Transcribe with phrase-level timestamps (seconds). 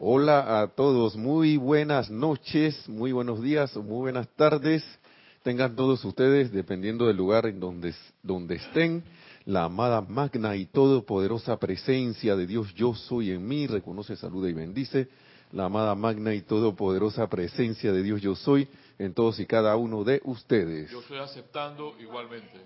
[0.00, 4.84] Hola a todos, muy buenas noches, muy buenos días o muy buenas tardes.
[5.42, 9.02] Tengan todos ustedes, dependiendo del lugar en donde, donde estén,
[9.44, 14.52] la amada magna y todopoderosa presencia de Dios yo soy en mí, reconoce, saluda y
[14.52, 15.08] bendice.
[15.50, 18.68] La amada magna y todopoderosa presencia de Dios yo soy
[19.00, 20.92] en todos y cada uno de ustedes.
[20.92, 22.60] Yo estoy aceptando igualmente.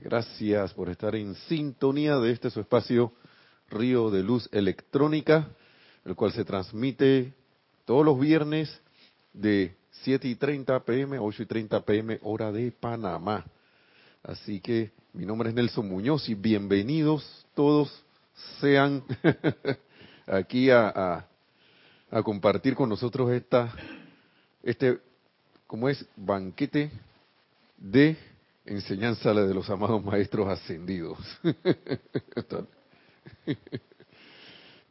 [0.00, 3.10] Gracias por estar en sintonía de este su espacio
[3.70, 5.48] Río de Luz Electrónica,
[6.04, 7.32] el cual se transmite
[7.84, 8.80] todos los viernes
[9.32, 13.44] de 7 y 30 pm, 8 y 30 pm, hora de Panamá.
[14.22, 18.04] Así que mi nombre es Nelson Muñoz y bienvenidos todos
[18.60, 19.02] sean
[20.26, 21.26] aquí a,
[22.10, 23.72] a, compartir con nosotros esta,
[24.62, 24.98] este,
[25.66, 26.90] como es, banquete
[27.76, 28.16] de
[28.64, 31.18] enseñanza de los amados maestros ascendidos.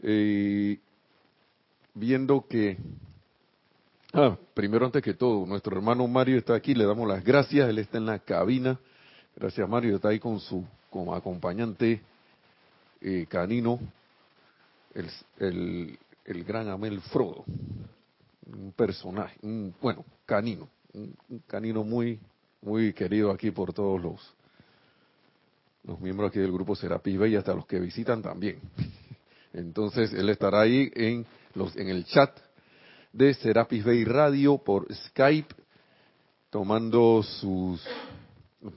[0.04, 0.80] eh,
[1.94, 2.78] viendo que,
[4.14, 7.80] ah, primero antes que todo, nuestro hermano Mario está aquí, le damos las gracias, él
[7.80, 8.80] está en la cabina.
[9.36, 12.02] Gracias Mario, está ahí con su como acompañante
[13.02, 13.80] eh, canino,
[14.94, 17.44] el, el, el, gran Amel Frodo,
[18.46, 21.16] un personaje, un, bueno, canino, un,
[21.48, 22.20] canino muy
[22.62, 24.36] muy querido aquí por todos los
[25.84, 28.60] los miembros aquí del grupo Serapis y hasta los que visitan también.
[29.54, 32.38] Entonces él estará ahí en los en el chat
[33.12, 35.54] de Serapis Bay Radio por Skype
[36.50, 37.82] tomando sus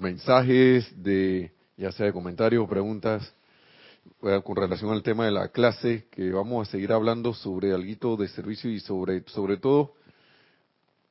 [0.01, 3.33] mensajes de ya sea de comentarios o preguntas
[4.21, 8.29] con relación al tema de la clase que vamos a seguir hablando sobre algo de
[8.29, 9.95] servicio y sobre sobre todo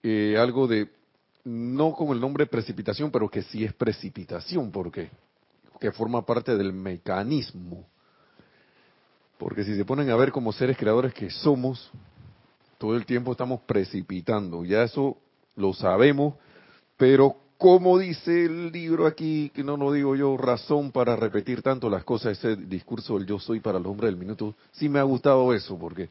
[0.04, 0.90] eh, algo de
[1.46, 5.10] no con el nombre precipitación, pero que sí es precipitación, porque
[5.80, 7.88] que forma parte del mecanismo.
[9.38, 11.92] Porque si se ponen a ver como seres creadores que somos,
[12.78, 14.64] todo el tiempo estamos precipitando.
[14.64, 15.18] Ya eso
[15.56, 16.36] lo sabemos,
[16.98, 21.90] pero como dice el libro aquí, que no lo digo yo, razón para repetir tanto
[21.90, 25.04] las cosas, ese discurso del yo soy para el hombre del minuto, sí me ha
[25.04, 26.10] gustado eso, porque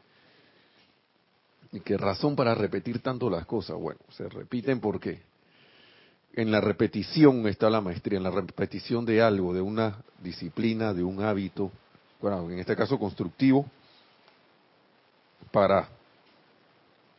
[1.71, 3.75] y qué razón para repetir tanto las cosas.
[3.77, 5.21] Bueno, se repiten porque
[6.33, 11.03] en la repetición está la maestría, en la repetición de algo, de una disciplina, de
[11.03, 11.71] un hábito,
[12.25, 13.67] bueno, en este caso constructivo,
[15.51, 15.87] para,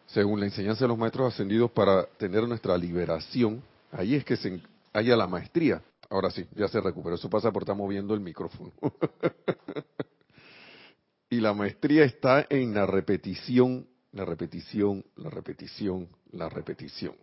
[0.08, 3.62] según la enseñanza de los maestros ascendidos, para tener nuestra liberación.
[3.92, 4.60] Ahí es que se
[4.92, 5.80] haya la maestría.
[6.10, 7.14] Ahora sí, ya se recuperó.
[7.14, 8.72] Eso pasa por estar moviendo el micrófono.
[11.30, 17.14] y la maestría está en la repetición la repetición, la repetición, la repetición.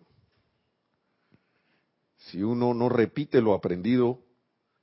[2.18, 4.20] Si uno no repite lo aprendido,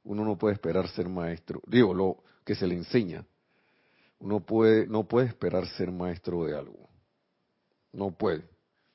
[0.02, 1.62] uno no puede esperar ser maestro.
[1.66, 2.18] Digo, lo
[2.50, 3.24] que se le enseña.
[4.18, 6.90] Uno puede, no puede esperar ser maestro de algo.
[7.92, 8.42] No puede.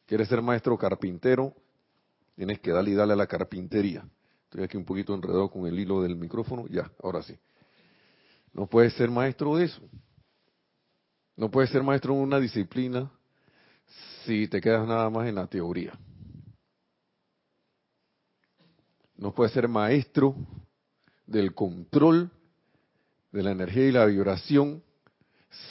[0.06, 1.56] ¿Quieres ser maestro carpintero?
[2.36, 4.06] Tienes que darle y darle a la carpintería.
[4.44, 6.68] Estoy aquí un poquito enredado con el hilo del micrófono.
[6.68, 7.40] Ya, ahora sí.
[8.52, 9.82] No puedes ser maestro de eso.
[11.38, 13.10] No puedes ser maestro en una disciplina
[14.26, 15.98] si te quedas nada más en la teoría.
[19.16, 20.36] No puedes ser maestro
[21.26, 22.30] del control
[23.35, 24.81] de la energía y la vibración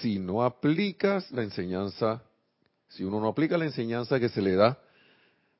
[0.01, 2.23] si no aplicas la enseñanza,
[2.89, 4.79] si uno no aplica la enseñanza que se le da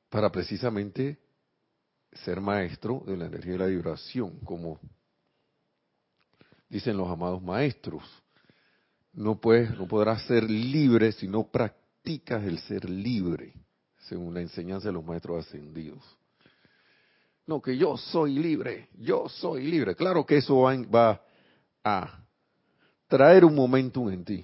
[0.09, 1.17] para precisamente
[2.23, 4.79] ser maestro de la energía y la vibración, como
[6.69, 8.03] dicen los amados maestros
[9.13, 13.53] no puedes, no podrás ser libre si no practicas el ser libre,
[14.09, 16.03] según la enseñanza de los maestros ascendidos.
[17.47, 19.95] No, que yo soy libre, yo soy libre.
[19.95, 21.21] Claro que eso va,
[21.85, 22.25] a
[23.07, 24.43] traer un momentum en ti.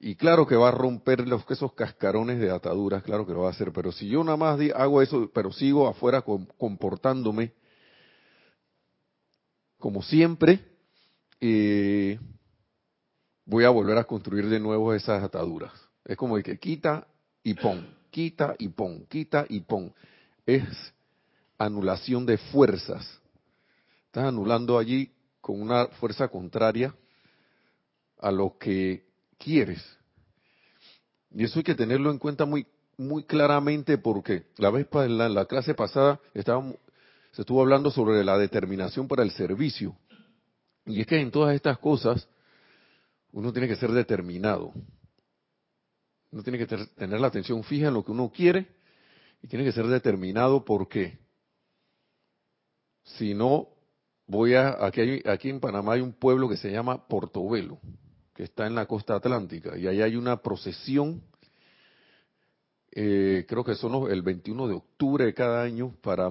[0.00, 3.48] Y claro que va a romper los, esos cascarones de ataduras, claro que lo va
[3.48, 3.72] a hacer.
[3.72, 6.22] Pero si yo nada más hago eso, pero sigo afuera
[6.58, 7.54] comportándome
[9.78, 10.60] como siempre,
[11.40, 12.18] eh,
[13.44, 15.72] voy a volver a construir de nuevo esas ataduras.
[16.04, 17.06] Es como el que quita
[17.42, 19.92] y pon, quita y pon, quita y pon.
[20.46, 20.64] Es
[21.58, 23.20] anulación de fuerzas.
[24.06, 25.13] Estás anulando allí
[25.44, 26.94] con una fuerza contraria
[28.18, 29.04] a lo que
[29.36, 29.84] quieres.
[31.30, 35.28] Y eso hay que tenerlo en cuenta muy muy claramente porque la vez en la,
[35.28, 36.76] la clase pasada estábamos,
[37.32, 39.94] se estuvo hablando sobre la determinación para el servicio.
[40.86, 42.26] Y es que en todas estas cosas
[43.32, 44.72] uno tiene que ser determinado.
[46.30, 48.66] Uno tiene que tener la atención fija en lo que uno quiere
[49.42, 51.18] y tiene que ser determinado porque
[53.02, 53.73] si no,
[54.26, 57.78] voy a, aquí, aquí en Panamá hay un pueblo que se llama Portobelo.
[58.34, 61.22] que está en la costa atlántica, y ahí hay una procesión,
[62.90, 66.28] eh, creo que son el 21 de octubre de cada año, para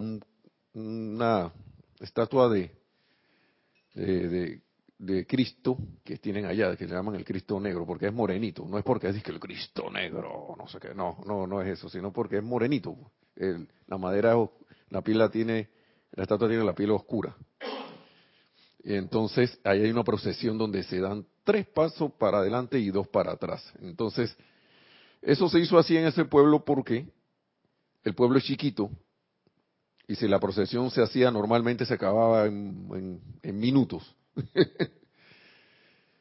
[0.74, 1.54] una
[2.02, 2.72] estatua de,
[3.94, 8.78] de, Cristo que tienen allá, que le llaman el Cristo negro, porque es morenito, no
[8.78, 11.88] es porque es que el Cristo negro, no sé qué, no, no, no es eso,
[11.90, 12.98] sino porque es morenito.
[13.88, 14.36] la madera,
[14.90, 15.70] la piel tiene,
[16.12, 17.36] la estatua tiene la piel oscura.
[18.84, 23.34] Entonces ahí hay una procesión donde se dan tres pasos para adelante y dos para
[23.34, 23.64] atrás.
[23.82, 24.36] Entonces,
[25.22, 27.08] eso se hizo así en ese pueblo porque
[28.04, 28.90] el pueblo es chiquito
[30.08, 34.16] y si la procesión se hacía normalmente se acababa en, minutos.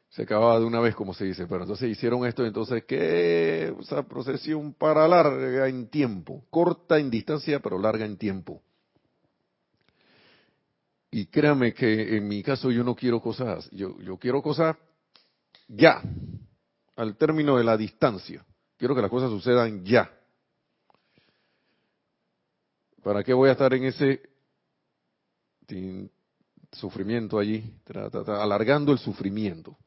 [0.09, 3.73] se acababa de una vez, como se dice, pero entonces hicieron esto, entonces, ¿qué?
[3.81, 8.61] Esa procesión para larga en tiempo, corta en distancia, pero larga en tiempo.
[11.13, 14.75] Y créame que en mi caso yo no quiero cosas, yo, quiero cosas
[15.67, 16.01] ya,
[16.95, 18.43] al término de la distancia.
[18.77, 20.11] Quiero que las cosas sucedan ya.
[23.03, 24.23] ¿Para qué voy a estar en ese
[26.71, 27.63] sufrimiento allí,
[28.25, 29.77] alargando el sufrimiento?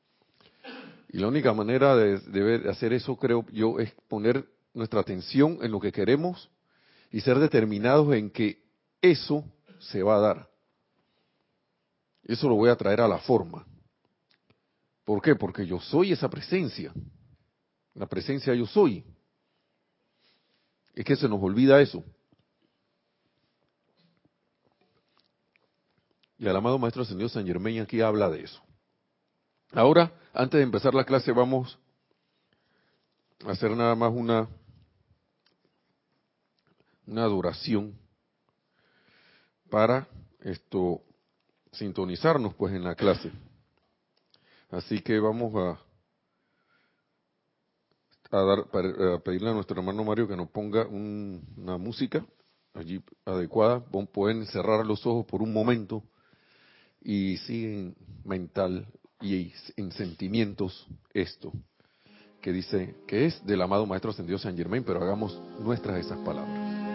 [1.08, 5.72] Y la única manera de, de, hacer eso, creo yo, es poner nuestra atención en
[5.72, 6.48] lo que queremos
[7.10, 8.62] y ser determinados en que
[9.02, 9.44] eso
[9.80, 10.55] se va a dar.
[12.26, 13.64] Eso lo voy a traer a la forma.
[15.04, 15.36] ¿Por qué?
[15.36, 16.92] Porque yo soy esa presencia.
[17.94, 19.04] La presencia yo soy.
[20.92, 22.02] Es que se nos olvida eso.
[26.36, 28.60] Y el amado Maestro Ascendido San Germain aquí habla de eso.
[29.72, 31.78] Ahora, antes de empezar la clase, vamos
[33.46, 34.48] a hacer nada más una,
[37.06, 37.96] una adoración
[39.70, 40.08] para
[40.40, 41.05] esto
[41.76, 43.30] sintonizarnos pues en la clase.
[44.70, 45.80] Así que vamos a,
[48.36, 52.24] a, dar, a pedirle a nuestro hermano Mario que nos ponga una música
[52.74, 53.80] allí adecuada.
[53.80, 56.02] Pueden cerrar los ojos por un momento
[57.00, 58.86] y siguen mental
[59.20, 61.52] y en sentimientos esto
[62.42, 66.85] que dice que es del amado Maestro Ascendido San Germain, pero hagamos nuestras esas palabras.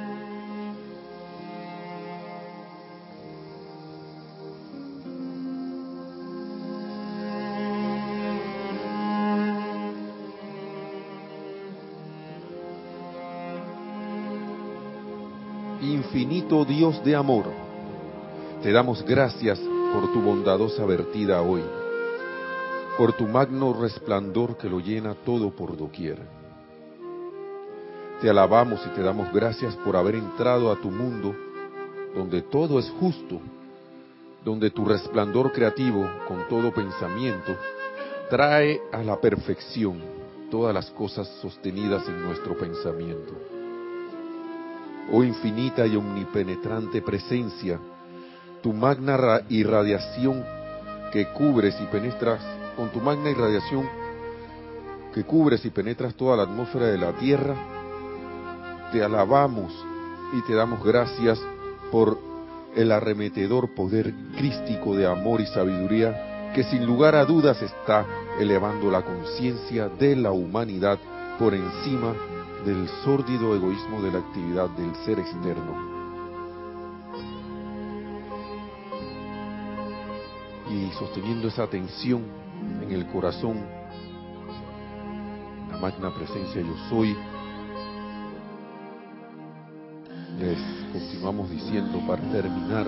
[16.52, 17.46] Dios de amor,
[18.62, 19.58] te damos gracias
[19.94, 21.62] por tu bondadosa vertida hoy,
[22.98, 26.18] por tu magno resplandor que lo llena todo por doquier.
[28.20, 31.34] Te alabamos y te damos gracias por haber entrado a tu mundo
[32.14, 33.40] donde todo es justo,
[34.44, 37.56] donde tu resplandor creativo con todo pensamiento
[38.30, 40.02] trae a la perfección
[40.52, 43.51] todas las cosas sostenidas en nuestro pensamiento
[45.12, 47.80] oh infinita y omnipenetrante presencia,
[48.62, 50.44] tu magna irradiación
[51.12, 52.42] que cubres y penetras,
[52.78, 53.88] con tu magna irradiación
[55.14, 57.56] que cubres y penetras toda la atmósfera de la tierra,
[58.92, 59.74] te alabamos
[60.34, 61.40] y te damos gracias
[61.92, 62.18] por
[62.76, 68.06] el arremetedor poder crístico de amor y sabiduría que sin lugar a dudas está
[68.40, 70.98] elevando la conciencia de la humanidad
[71.38, 72.14] por encima
[72.66, 75.92] del sórdido egoísmo de la actividad del ser externo.
[80.70, 82.24] Y sosteniendo esa tensión
[82.82, 83.58] en el corazón,
[85.70, 87.16] la magna presencia yo soy,
[90.40, 90.58] les
[90.94, 92.88] continuamos diciendo para terminar,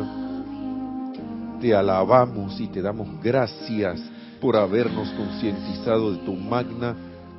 [1.59, 4.01] te alabamos y te damos gracias
[4.39, 6.95] por habernos concientizado de tu magna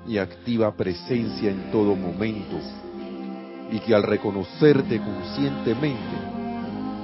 [0.07, 2.57] y activa presencia en todo momento,
[3.71, 6.17] y que al reconocerte conscientemente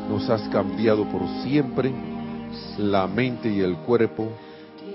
[0.08, 1.92] nos has cambiado por siempre
[2.78, 4.28] la mente y el cuerpo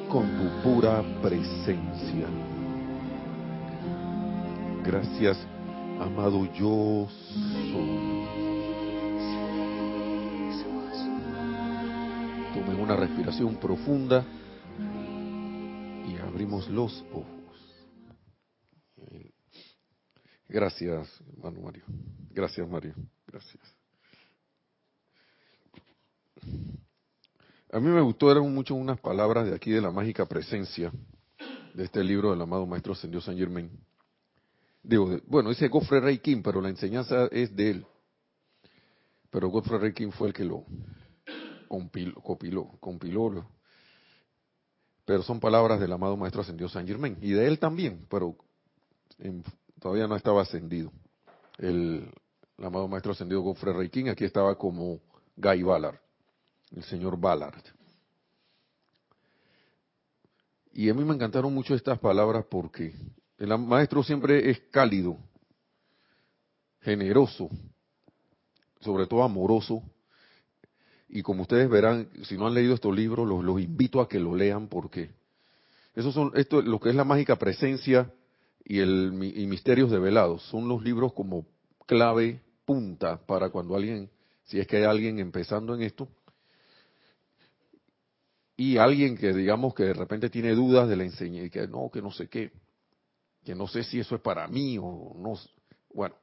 [0.10, 2.28] con tu pura presencia.
[4.86, 5.38] Gracias,
[6.00, 8.26] amado yo soy.
[12.54, 14.24] Tomen una respiración profunda
[16.08, 17.35] y abrimos los ojos.
[20.48, 21.84] Gracias, hermano Mario.
[22.32, 22.94] Gracias, Mario.
[23.28, 23.64] Gracias.
[27.72, 30.92] A mí me gustaron mucho unas palabras de aquí de la mágica presencia
[31.74, 33.70] de este libro del amado Maestro Ascendió San Germain.
[34.82, 37.88] Digo, bueno, dice Godfrey Ray King, pero la enseñanza es de él.
[39.32, 40.64] Pero Godfrey Ray King fue el que lo
[41.68, 43.50] compiló, compiló, compiló
[45.06, 48.36] pero son palabras del amado Maestro Ascendido San Germain, y de él también, pero
[49.80, 50.92] todavía no estaba ascendido.
[51.58, 52.12] El,
[52.58, 55.00] amado Maestro Ascendido Godfrey Reiking aquí estaba como
[55.36, 56.00] Guy Ballard,
[56.72, 57.64] el señor Ballard.
[60.72, 62.94] Y a mí me encantaron mucho estas palabras porque
[63.38, 65.18] el maestro siempre es cálido,
[66.82, 67.50] generoso,
[68.82, 69.82] sobre todo amoroso.
[71.08, 74.36] Y como ustedes verán, si no han leído estos libros, los, invito a que lo
[74.36, 75.12] lean porque
[75.94, 78.12] esos son esto lo que es la mágica presencia
[78.66, 80.44] y el y misterios develados.
[80.50, 81.46] Son los libros como
[81.86, 84.10] clave punta para cuando alguien,
[84.44, 86.10] si es que hay alguien empezando en esto,
[88.58, 92.02] y alguien que digamos que de repente tiene dudas de la enseñanza que no, que
[92.02, 92.52] no sé qué,
[93.44, 95.38] que no sé si eso es para mí o no,
[95.94, 96.16] bueno,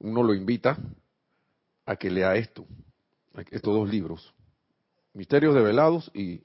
[0.00, 0.76] uno lo invita
[1.86, 2.66] a que lea esto,
[3.50, 4.34] estos dos libros,
[5.14, 6.42] Misterios Develados y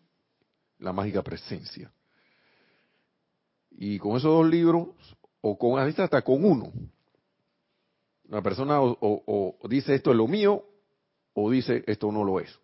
[0.78, 1.92] La Mágica Presencia.
[3.82, 4.90] Y con esos dos libros,
[5.40, 6.74] o con hasta con uno,
[8.28, 10.66] la persona o dice esto es lo mío,
[11.34, 12.60] o dice esto no lo es.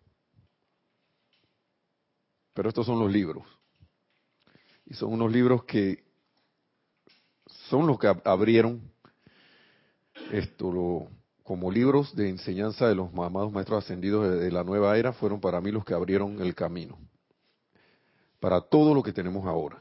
[2.52, 3.46] Pero estos son los libros.
[4.84, 6.04] Y son unos libros que
[7.70, 8.82] son los que abrieron
[10.32, 11.08] esto
[11.42, 15.62] como libros de enseñanza de los amados maestros ascendidos de la nueva era fueron para
[15.62, 16.98] mí los que abrieron el camino
[18.40, 19.80] para todo lo que tenemos ahora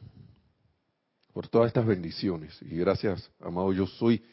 [1.35, 4.23] por todas estas bendiciones y gracias amado yo soy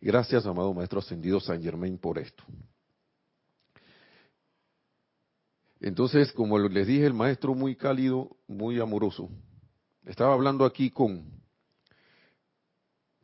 [0.00, 2.42] gracias amado maestro ascendido San Germain por esto
[5.80, 9.30] Entonces, como les dije, el maestro muy cálido, muy amoroso.
[10.04, 11.24] Estaba hablando aquí con,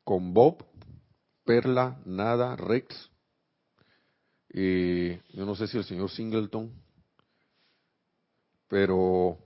[0.05, 0.65] con Bob,
[1.45, 3.11] Perla, Nada, Rex.
[4.51, 6.71] Eh, yo no sé si el señor Singleton,
[8.69, 9.44] pero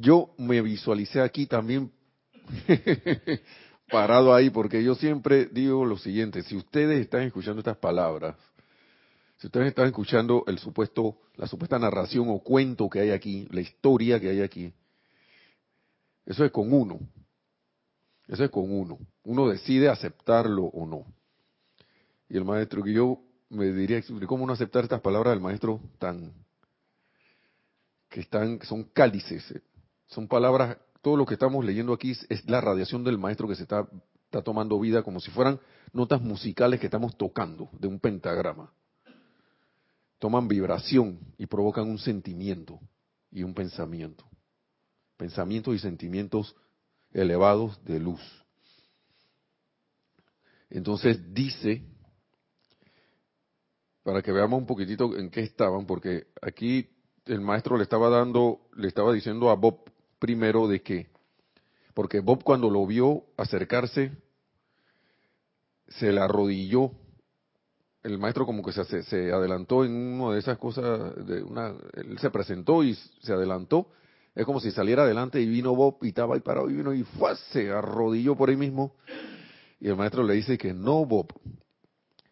[0.00, 1.90] yo me visualicé aquí también
[3.90, 8.36] parado ahí, porque yo siempre digo lo siguiente, si ustedes están escuchando estas palabras,
[9.38, 13.60] si ustedes están escuchando el supuesto, la supuesta narración o cuento que hay aquí, la
[13.60, 14.72] historia que hay aquí,
[16.26, 17.00] eso es con uno.
[18.26, 18.98] Eso es con uno.
[19.24, 21.06] Uno decide aceptarlo o no.
[22.28, 26.34] Y el maestro que yo me diría, ¿cómo no aceptar estas palabras del maestro tan
[28.10, 29.54] que están, son cálices?
[30.08, 33.62] Son palabras, todo lo que estamos leyendo aquí es, la radiación del maestro que se
[33.62, 33.88] está,
[34.24, 35.60] está tomando vida como si fueran
[35.92, 38.72] notas musicales que estamos tocando de un pentagrama
[40.18, 42.80] toman vibración y provocan un sentimiento
[43.30, 44.24] y un pensamiento.
[45.16, 46.54] Pensamientos y sentimientos
[47.12, 48.20] elevados de luz.
[50.70, 51.82] Entonces dice,
[54.02, 56.88] para que veamos un poquitito en qué estaban, porque aquí
[57.24, 61.08] el maestro le estaba dando, le estaba diciendo a Bob primero de que,
[61.94, 64.12] porque Bob cuando lo vio acercarse,
[65.88, 66.92] se le arrodilló.
[68.02, 72.18] El maestro como que se, se, adelantó en una de esas cosas, de una, él
[72.18, 73.88] se presentó y se adelantó,
[74.34, 77.02] es como si saliera adelante y vino Bob y estaba ahí parado y vino y
[77.02, 78.94] fue, se arrodilló por ahí mismo.
[79.80, 81.32] Y el maestro le dice que no Bob,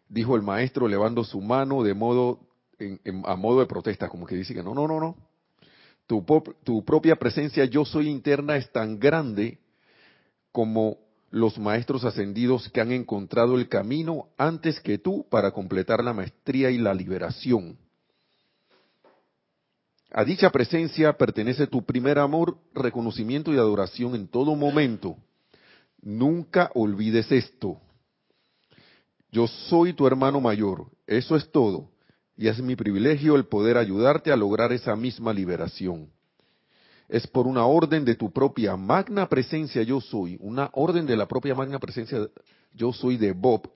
[0.07, 2.39] dijo el maestro elevando su mano de modo,
[3.25, 5.17] a modo de protesta, como que dice que no, no, no, no,
[6.07, 9.59] tu, propia presencia yo soy interna es tan grande
[10.51, 10.97] como
[11.29, 16.71] los maestros ascendidos que han encontrado el camino antes que tú para completar la maestría
[16.71, 17.77] y la liberación.
[20.11, 25.17] A dicha presencia pertenece tu primer amor, reconocimiento y adoración en todo momento.
[26.01, 27.81] Nunca olvides esto.
[29.29, 31.89] Yo soy tu hermano mayor, eso es todo,
[32.37, 36.09] y es mi privilegio el poder ayudarte a lograr esa misma liberación
[37.07, 41.27] es por una orden de tu propia magna presencia yo soy, una orden de la
[41.27, 42.27] propia magna presencia
[42.73, 43.69] yo soy de Bob,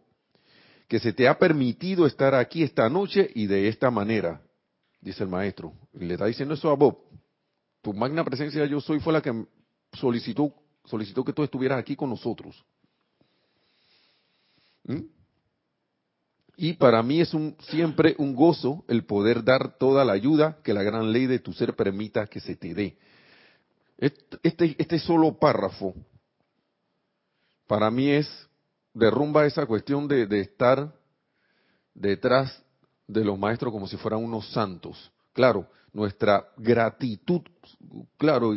[0.87, 4.41] que se te ha permitido estar aquí esta noche y de esta manera,
[4.99, 5.73] dice el maestro.
[5.93, 6.97] Y le está diciendo eso a Bob.
[7.81, 9.45] Tu magna presencia yo soy fue la que
[9.93, 10.53] solicitó,
[10.85, 12.63] solicitó que tú estuvieras aquí con nosotros.
[14.83, 14.99] ¿Mm?
[16.61, 20.75] Y para mí es un, siempre un gozo el poder dar toda la ayuda que
[20.75, 22.99] la gran ley de tu ser permita que se te dé.
[23.97, 25.95] Este, este solo párrafo,
[27.65, 28.29] para mí es,
[28.93, 30.93] derrumba esa cuestión de, estar
[31.95, 32.63] detrás
[33.07, 35.11] de los maestros como si fueran unos santos.
[35.33, 37.41] Claro, nuestra gratitud,
[38.17, 38.53] claro,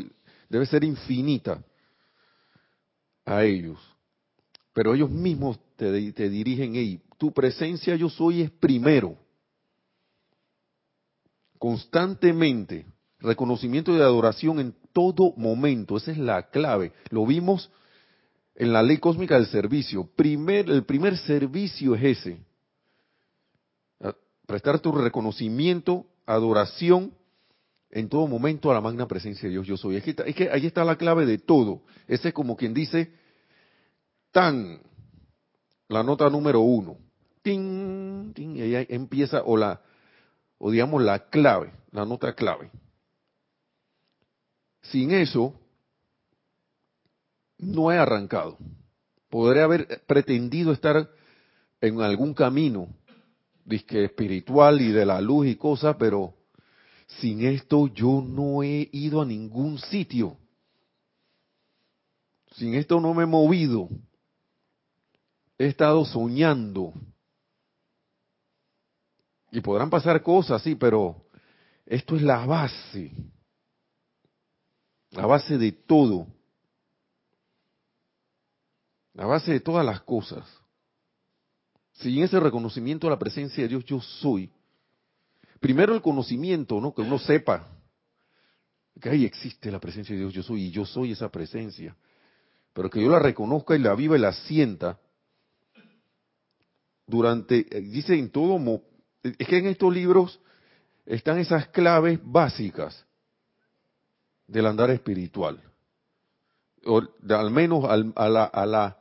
[0.51, 1.65] debe ser infinita
[3.25, 3.79] a ellos.
[4.75, 9.17] Pero ellos mismos te, dirigen, y tu presencia yo soy es primero.
[11.59, 12.85] Constantemente
[13.19, 15.97] reconocimiento y adoración en todo momento.
[15.97, 16.93] Esa es la clave.
[17.09, 17.71] Lo vimos
[18.55, 20.07] en la ley cósmica del servicio.
[20.15, 22.45] Primer, el primer servicio es ese.
[24.45, 27.15] Prestar tu reconocimiento, adoración
[27.89, 29.97] en todo momento a la magna presencia de Dios yo soy.
[29.97, 31.81] Es que, es que ahí está la clave de todo.
[32.07, 33.15] Ese es como quien dice,
[34.31, 34.79] tan,
[35.89, 36.99] la nota número uno.
[37.45, 39.83] Ting, ting, y ahí empieza, o la,
[40.57, 42.71] o digamos la clave, la nota clave.
[44.81, 45.53] Sin eso,
[47.59, 48.57] no he arrancado.
[49.29, 51.11] Podré haber pretendido estar
[51.83, 52.89] en algún camino,
[53.67, 56.33] disque espiritual y de la luz y cosas, pero
[57.21, 60.39] sin esto yo no he ido a ningún sitio.
[62.53, 63.91] Sin esto no me he movido.
[65.59, 66.95] He estado soñando.
[69.55, 71.29] Y podrán pasar cosas, sí, pero
[71.87, 73.13] esto es la base.
[75.11, 76.27] La base de todo.
[79.13, 80.45] La base de todas las cosas.
[81.93, 84.51] Sin ese reconocimiento de la presencia de Dios, yo soy.
[85.61, 86.93] Primero el conocimiento, ¿no?
[86.93, 87.69] Que uno sepa
[89.01, 91.97] que ahí existe la presencia de Dios, yo soy, y yo soy esa presencia.
[92.73, 94.99] Pero que yo la reconozca y la viva y la sienta
[97.07, 98.59] durante, eh, dice en todo,
[99.25, 100.39] es que en estos libros
[101.07, 103.05] están esas claves básicas
[104.47, 105.63] del andar espiritual.
[106.85, 108.99] O al menos a, la,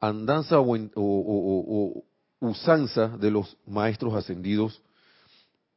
[0.00, 2.04] andanza o,
[2.40, 4.82] usanza de los maestros ascendidos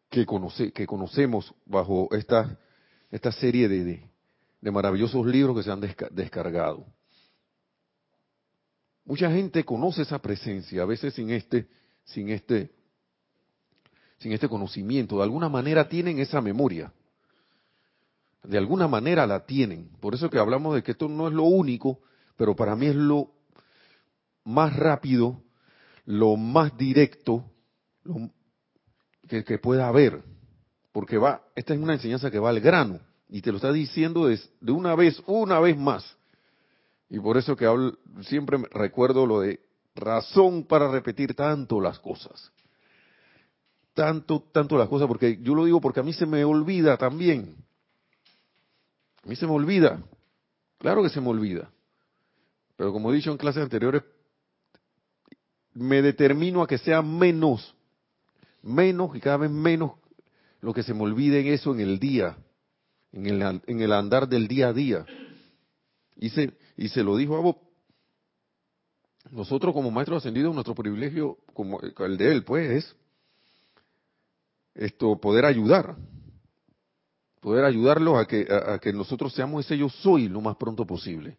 [0.09, 2.57] que, conoce, que conocemos bajo esta,
[3.33, 4.09] serie de,
[4.61, 6.85] de, maravillosos libros que se han descargado.
[9.03, 11.67] Mucha gente conoce esa presencia, a veces sin este,
[12.05, 12.71] sin este,
[14.23, 15.17] sin este conocimiento.
[15.17, 16.91] De alguna manera tienen esa memoria.
[18.41, 19.89] De alguna manera la tienen.
[19.99, 21.99] Por eso que hablamos de que esto no es lo único,
[22.37, 23.31] pero para mí es lo
[24.45, 25.41] más rápido,
[26.05, 27.43] lo más directo
[29.27, 30.23] que, pueda haber.
[30.93, 33.01] Porque va, esta es una enseñanza que va al grano.
[33.29, 36.17] Y te lo está diciendo de, de una vez, una vez más.
[37.09, 39.59] Y por eso que hablo, siempre recuerdo lo de
[39.95, 42.53] razón para repetir tanto las cosas.
[43.93, 47.55] Tanto, tanto las cosas, porque yo lo digo porque a mí se me olvida también.
[49.23, 50.01] A mí se me olvida.
[50.79, 51.69] Claro que se me olvida.
[52.75, 54.03] Pero como he dicho en clases anteriores,
[55.73, 57.75] me determino a que sea menos,
[58.61, 59.91] menos y cada vez menos
[60.61, 62.37] lo que se me olvide en eso en el día,
[63.11, 65.05] en el, en el andar del día a día.
[66.15, 67.57] Y se, y se lo dijo a Bob.
[69.31, 72.95] Nosotros como maestros ascendidos, nuestro privilegio, como el de él, pues, es
[74.75, 75.95] esto, poder ayudar.
[77.41, 81.37] Poder ayudarlos a que, a que nosotros seamos ese yo soy lo más pronto posible.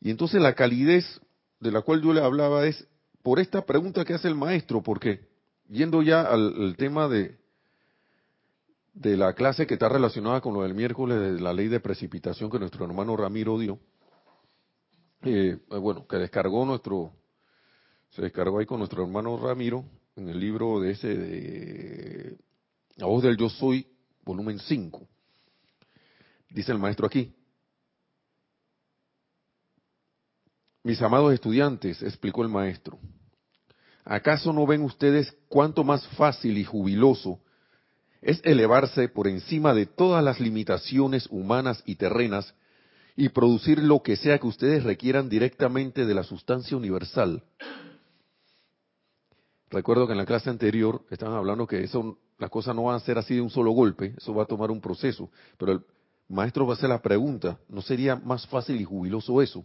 [0.00, 1.20] Y entonces la calidez
[1.58, 2.86] de la cual yo le hablaba es
[3.22, 5.28] por esta pregunta que hace el maestro, porque
[5.68, 7.38] yendo ya al, tema de,
[8.94, 12.50] de la clase que está relacionada con lo del miércoles de la ley de precipitación
[12.50, 13.78] que nuestro hermano Ramiro dio,
[15.22, 17.12] eh, bueno, que descargó nuestro,
[18.10, 19.84] se descargó ahí con nuestro hermano Ramiro
[20.20, 22.36] en el libro de ese de
[22.96, 23.86] La voz del yo soy,
[24.22, 25.08] volumen 5.
[26.50, 27.34] Dice el maestro aquí,
[30.82, 32.98] Mis amados estudiantes, explicó el maestro,
[34.04, 37.40] ¿acaso no ven ustedes cuánto más fácil y jubiloso
[38.22, 42.54] es elevarse por encima de todas las limitaciones humanas y terrenas
[43.14, 47.42] y producir lo que sea que ustedes requieran directamente de la sustancia universal?
[49.70, 53.00] Recuerdo que en la clase anterior estaban hablando que eso, las cosas no van a
[53.00, 55.84] ser así de un solo golpe, eso va a tomar un proceso, pero el
[56.28, 59.64] maestro va a hacer la pregunta, ¿no sería más fácil y jubiloso eso?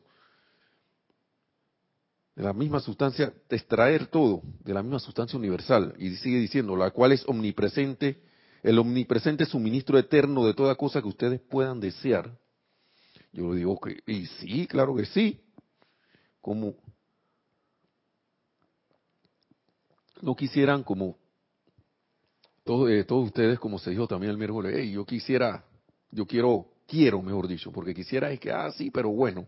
[2.35, 5.95] de la misma sustancia, extraer todo de la misma sustancia universal.
[5.97, 8.21] Y sigue diciendo, la cual es omnipresente,
[8.61, 12.37] el omnipresente suministro eterno de toda cosa que ustedes puedan desear.
[13.31, 15.39] Yo le digo que, y sí, claro que sí.
[16.41, 16.75] Como
[20.21, 21.17] no quisieran, como
[22.63, 25.63] todos, eh, todos ustedes, como se dijo también el miércoles, hey, yo quisiera,
[26.11, 29.47] yo quiero, quiero, mejor dicho, porque quisiera es que, ah, sí, pero bueno,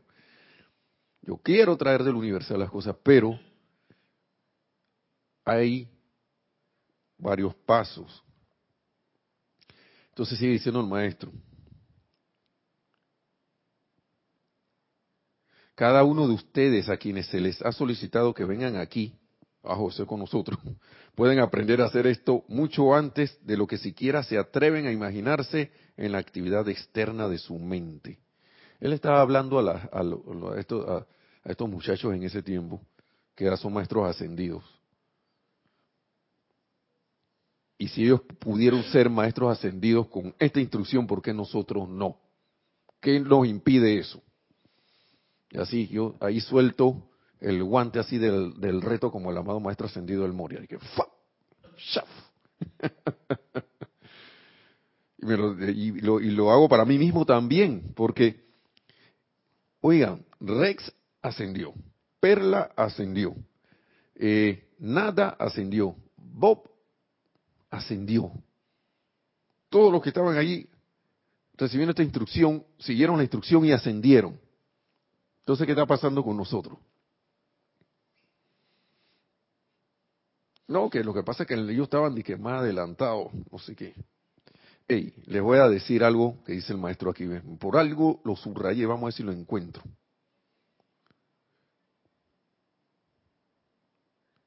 [1.21, 3.39] yo quiero traer del universal las cosas, pero
[5.43, 5.89] hay
[7.17, 8.23] varios pasos.
[10.10, 11.32] Entonces sigue diciendo el maestro.
[15.75, 19.13] Cada uno de ustedes a quienes se les ha solicitado que vengan aquí,
[19.67, 20.60] a José con nosotros,
[21.15, 25.71] pueden aprender a hacer esto mucho antes de lo que siquiera se atreven a imaginarse
[25.95, 28.19] en la actividad externa de su mente.
[28.80, 30.06] Él estaba hablando a,
[30.58, 32.82] estos, muchachos en ese tiempo,
[33.36, 34.63] que eran son maestros ascendidos.
[37.80, 42.17] Y si ellos pudieron ser maestros ascendidos con esta instrucción, ¿por qué nosotros no?
[42.99, 44.21] ¿Qué nos impide eso?
[45.51, 47.08] Y así yo ahí suelto
[47.39, 50.62] el guante así del, reto como el amado maestro ascendido del Moria.
[50.63, 50.78] Y que
[55.17, 58.45] y, lo, y lo hago para mí mismo también, porque,
[59.82, 61.73] oigan, Rex ascendió,
[62.19, 63.36] Perla ascendió,
[64.15, 66.69] eh, Nada ascendió, Bob
[67.69, 68.32] ascendió.
[69.69, 70.69] Todos los que estaban allí
[71.56, 74.39] recibiendo esta instrucción, siguieron la instrucción y ascendieron.
[75.39, 76.78] Entonces, ¿qué está pasando con nosotros?
[80.67, 83.75] No, que lo que pasa es que ellos estaban de que más adelantados, no sé
[83.75, 83.93] qué.
[84.88, 87.25] Ey, les voy a decir algo que dice el maestro aquí.
[87.60, 89.84] Por algo lo subrayé, vamos a ver si lo encuentro.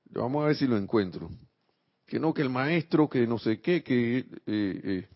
[0.06, 1.30] Vamos a ver si lo encuentro.
[2.06, 5.08] Que no, que el maestro, que no sé qué, que eh, eh,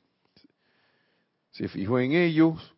[1.51, 2.75] se fijó en ellos.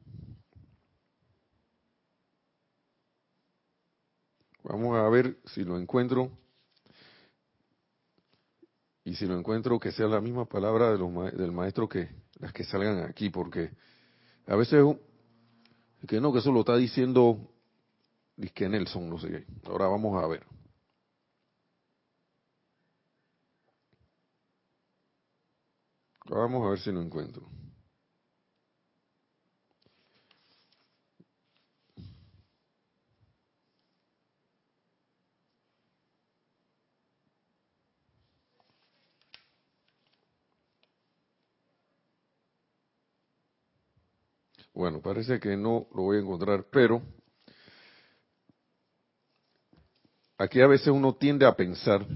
[4.62, 6.30] Vamos a ver si lo encuentro.
[9.06, 12.08] Y si lo encuentro, que sea la misma palabra de los, del maestro que
[12.40, 13.70] las que salgan aquí, porque
[14.48, 14.84] a veces
[16.08, 17.38] que no, que eso lo está diciendo
[18.36, 19.46] Disque Nelson, no sé qué.
[19.66, 20.44] Ahora vamos a ver.
[26.28, 27.55] Vamos a ver si lo encuentro.
[44.76, 47.00] Bueno, parece que no lo voy a encontrar, pero
[50.36, 52.06] aquí a veces uno tiende a pensar,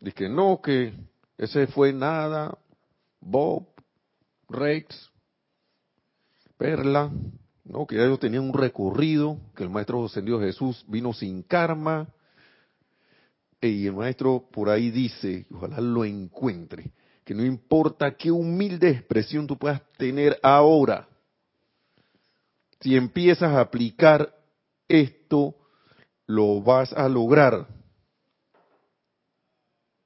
[0.00, 0.94] de que no, que
[1.36, 2.56] ese fue nada,
[3.20, 3.66] Bob,
[4.48, 5.10] Rex,
[6.56, 7.12] Perla,
[7.64, 12.08] no, que ellos tenían un recorrido, que el maestro ascendido Jesús vino sin karma,
[13.60, 16.92] y el maestro por ahí dice, ojalá lo encuentre,
[17.26, 21.09] que no importa qué humilde expresión tú puedas tener ahora,
[22.80, 24.34] si empiezas a aplicar
[24.88, 25.54] esto,
[26.26, 27.66] lo vas a lograr.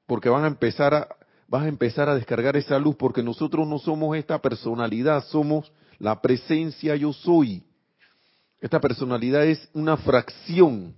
[0.07, 1.09] Porque van a empezar a,
[1.49, 6.21] vas a empezar a descargar esa luz, porque nosotros no somos esta personalidad, somos la
[6.21, 7.63] presencia yo soy.
[8.61, 10.95] Esta personalidad es una fracción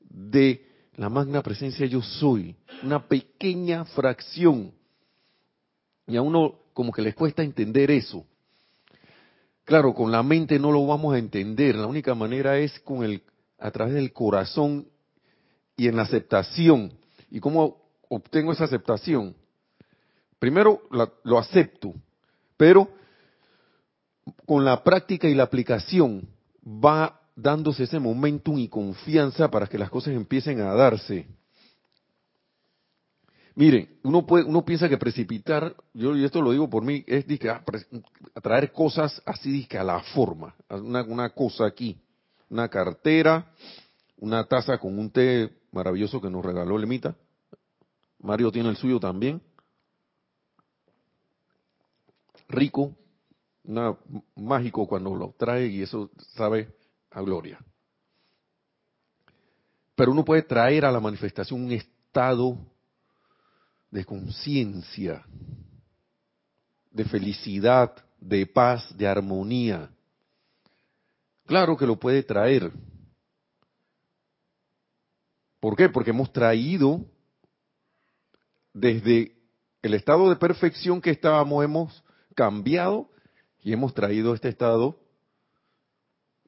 [0.00, 0.66] de
[0.96, 4.72] la magna presencia yo soy, una pequeña fracción.
[6.06, 8.24] Y a uno como que les cuesta entender eso.
[9.66, 11.74] Claro, con la mente no lo vamos a entender.
[11.74, 13.24] La única manera es con el,
[13.58, 14.86] a través del corazón
[15.76, 16.92] y en la aceptación.
[17.32, 19.34] ¿Y cómo obtengo esa aceptación?
[20.38, 20.82] Primero
[21.24, 21.94] lo acepto,
[22.56, 22.88] pero
[24.46, 26.28] con la práctica y la aplicación
[26.64, 31.26] va dándose ese momentum y confianza para que las cosas empiecen a darse.
[33.56, 37.24] Miren, uno puede, uno piensa que precipitar, yo y esto lo digo por mí, es
[38.42, 41.98] traer cosas así a la forma, una, una cosa aquí,
[42.50, 43.50] una cartera,
[44.18, 47.16] una taza con un té maravilloso que nos regaló Lemita.
[48.18, 49.40] Mario tiene el suyo también.
[52.50, 52.94] Rico,
[53.64, 53.96] una,
[54.34, 56.68] mágico cuando lo trae y eso sabe
[57.10, 57.58] a gloria.
[59.94, 62.58] Pero uno puede traer a la manifestación un estado
[63.96, 65.24] de conciencia,
[66.90, 69.90] de felicidad, de paz, de armonía.
[71.46, 72.70] Claro que lo puede traer.
[75.60, 75.88] ¿Por qué?
[75.88, 77.06] Porque hemos traído
[78.74, 79.34] desde
[79.80, 82.04] el estado de perfección que estábamos, hemos
[82.34, 83.08] cambiado
[83.62, 85.00] y hemos traído este estado,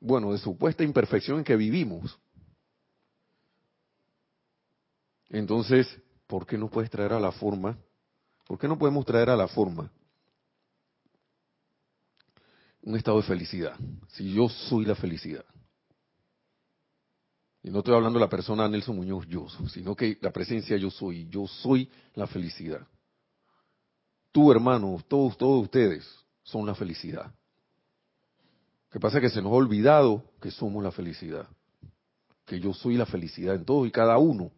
[0.01, 2.21] bueno, de supuesta imperfección en que vivimos.
[5.31, 5.89] Entonces,
[6.29, 7.77] ¿por qué no puedes traer a la forma?
[8.47, 9.91] ¿Por qué no podemos traer a la forma
[12.83, 13.75] un estado de felicidad?
[14.09, 15.45] Si yo soy la felicidad.
[17.63, 20.91] Y no estoy hablando de la persona Nelson Muñoz yo, sino que la presencia yo
[20.91, 22.87] soy, yo soy la felicidad.
[24.31, 26.07] Tú, hermano, todos, todos ustedes
[26.43, 27.25] son la felicidad.
[27.25, 31.49] Lo que pasa es que se nos ha olvidado que somos la felicidad,
[32.47, 34.53] que yo soy la felicidad en todo y cada uno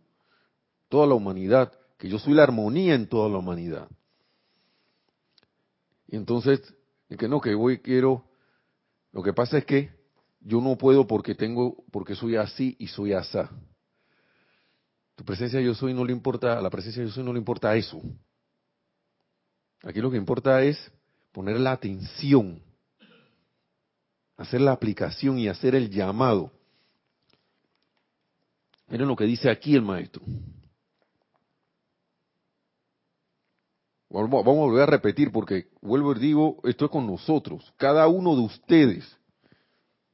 [0.90, 3.88] toda la humanidad, que yo soy la armonía en toda la humanidad.
[6.08, 6.60] Y entonces,
[7.16, 8.24] que no, que voy, quiero,
[9.12, 9.90] lo que pasa es que
[10.40, 13.48] yo no puedo porque tengo, porque soy así y soy asá.
[15.14, 17.74] Tu presencia yo soy no le importa, a la presencia yo soy no le importa
[17.76, 18.02] eso.
[19.82, 20.90] Aquí lo que importa es
[21.32, 22.60] poner la atención,
[24.36, 26.50] hacer la aplicación y hacer el llamado.
[28.88, 30.22] Miren lo que dice aquí el maestro.
[34.10, 38.34] Vamos, a volver a repetir porque vuelvo y digo, esto es con nosotros, cada uno
[38.34, 39.16] de ustedes.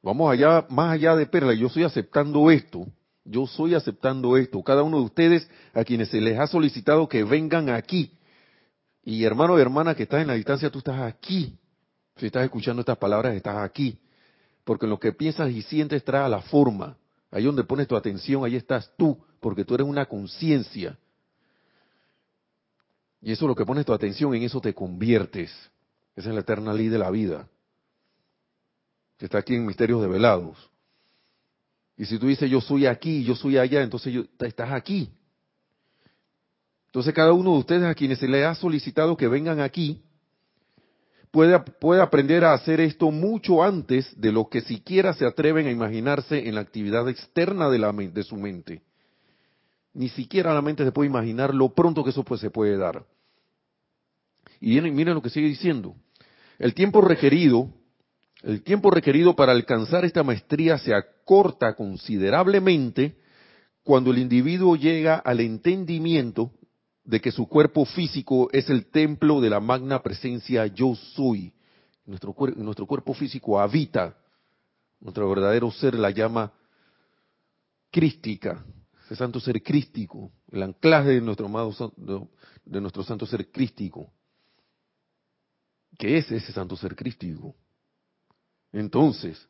[0.03, 2.85] Vamos allá, más allá de Perla, yo estoy aceptando esto,
[3.25, 4.63] yo estoy aceptando esto.
[4.63, 8.13] Cada uno de ustedes a quienes se les ha solicitado que vengan aquí.
[9.03, 11.57] Y hermano y hermana que estás en la distancia, tú estás aquí.
[12.17, 13.99] Si estás escuchando estas palabras, estás aquí.
[14.63, 16.97] Porque en lo que piensas y sientes trae a la forma.
[17.31, 20.97] Ahí donde pones tu atención, ahí estás tú, porque tú eres una conciencia.
[23.21, 25.51] Y eso es lo que pones tu atención, en eso te conviertes.
[26.15, 27.47] Esa es la eterna ley de la vida.
[29.17, 30.57] Que está aquí en Misterios Develados.
[31.97, 35.09] Y si tú dices yo soy aquí, yo soy allá, entonces yo, estás aquí.
[36.87, 40.01] Entonces cada uno de ustedes a quienes se le ha solicitado que vengan aquí,
[41.31, 45.71] puede, puede aprender a hacer esto mucho antes de lo que siquiera se atreven a
[45.71, 48.83] imaginarse en la actividad externa de, la, de su mente.
[49.97, 53.03] Ni siquiera la mente se puede imaginar lo pronto que eso pues, se puede dar.
[54.61, 55.95] Y miren lo que sigue diciendo.
[56.59, 57.73] El tiempo requerido
[58.43, 63.17] el tiempo requerido para alcanzar esta maestría se acorta considerablemente
[63.83, 66.51] cuando el individuo llega al entendimiento
[67.03, 71.51] de que su cuerpo físico es el templo de la magna presencia yo soy.
[72.05, 74.15] Nuestro, nuestro cuerpo físico habita,
[74.99, 76.53] nuestro verdadero ser la llama
[77.89, 78.63] crística,
[79.07, 81.73] ese santo ser crístico, el anclaje de nuestro amado
[82.65, 84.11] de nuestro santo ser crístico.
[85.97, 87.55] ¿Qué es ese santo ser crístico?
[88.73, 89.47] Entonces,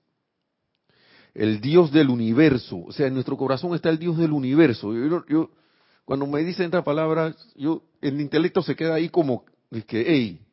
[1.33, 4.93] el Dios del universo, o sea, en nuestro corazón está el Dios del universo.
[5.27, 5.49] Yo,
[6.05, 9.43] cuando me dicen esta palabra, yo, el intelecto se queda ahí como
[9.87, 10.45] que, hey,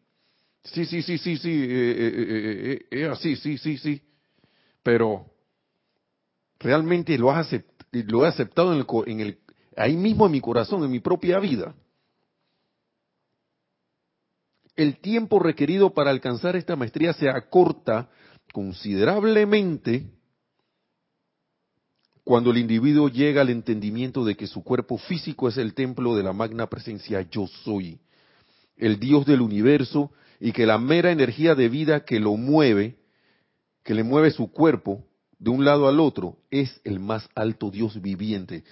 [0.64, 4.00] sí, sí, sí, sí, sí, eh, eh, eh, es así, sí, sí, sí,
[4.82, 5.26] pero
[6.58, 7.52] realmente lo, has
[8.02, 9.38] lo he aceptado en el, en el,
[9.76, 11.74] ahí mismo en mi corazón, en mi propia vida.
[14.76, 18.08] El tiempo requerido para alcanzar esta maestría se acorta
[18.52, 20.10] considerablemente
[22.24, 26.22] cuando el individuo llega al entendimiento de que su cuerpo físico es el templo de
[26.22, 28.00] la magna presencia yo soy,
[28.76, 32.96] el Dios del universo, y que la mera energía de vida que lo mueve,
[33.82, 35.04] que le mueve su cuerpo
[35.44, 38.64] de un lado al otro, es el más alto Dios viviente.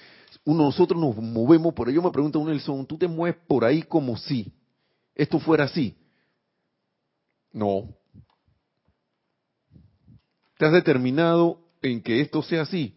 [0.44, 1.94] Uno, nosotros nos movemos por ahí.
[1.94, 4.50] Yo me pregunto Nelson, ¿tú te mueves por ahí como si
[5.14, 5.94] esto fuera así?
[7.52, 7.94] No,
[10.56, 12.96] ¿Te has determinado en que esto sea así?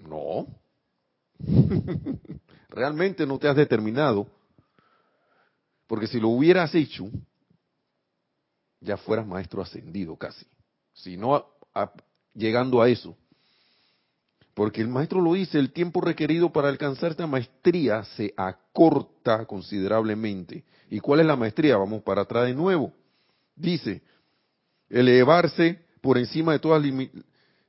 [0.00, 0.48] No.
[2.68, 4.26] Realmente no te has determinado.
[5.86, 7.08] Porque si lo hubieras hecho,
[8.80, 10.44] ya fueras maestro ascendido casi.
[10.92, 11.46] Si no
[12.34, 13.16] llegando a eso.
[14.54, 20.64] Porque el maestro lo dice, el tiempo requerido para alcanzar esta maestría se acorta considerablemente.
[20.90, 21.76] ¿Y cuál es la maestría?
[21.76, 22.92] Vamos para atrás de nuevo.
[23.56, 24.02] Dice,
[24.88, 27.08] elevarse por encima de todas las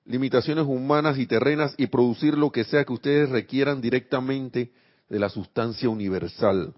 [0.05, 4.71] limitaciones humanas y terrenas y producir lo que sea que ustedes requieran directamente
[5.09, 6.73] de la sustancia universal,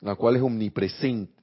[0.00, 1.37] la cual es omnipresente,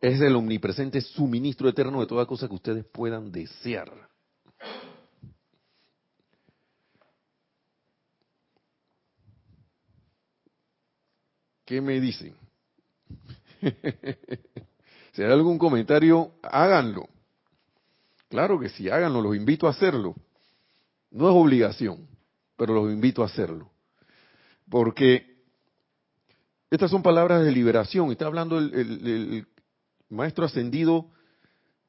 [0.00, 3.90] es el omnipresente suministro eterno de toda cosa que ustedes puedan desear.
[11.64, 12.36] ¿Qué me dicen?
[15.14, 17.08] Si hay algún comentario, háganlo.
[18.28, 20.16] Claro que sí, háganlo, los invito a hacerlo.
[21.12, 22.08] No es obligación,
[22.56, 23.70] pero los invito a hacerlo.
[24.68, 25.44] Porque
[26.68, 28.10] estas son palabras de liberación.
[28.10, 29.46] Está hablando el,
[30.14, 31.10] maestro ascendido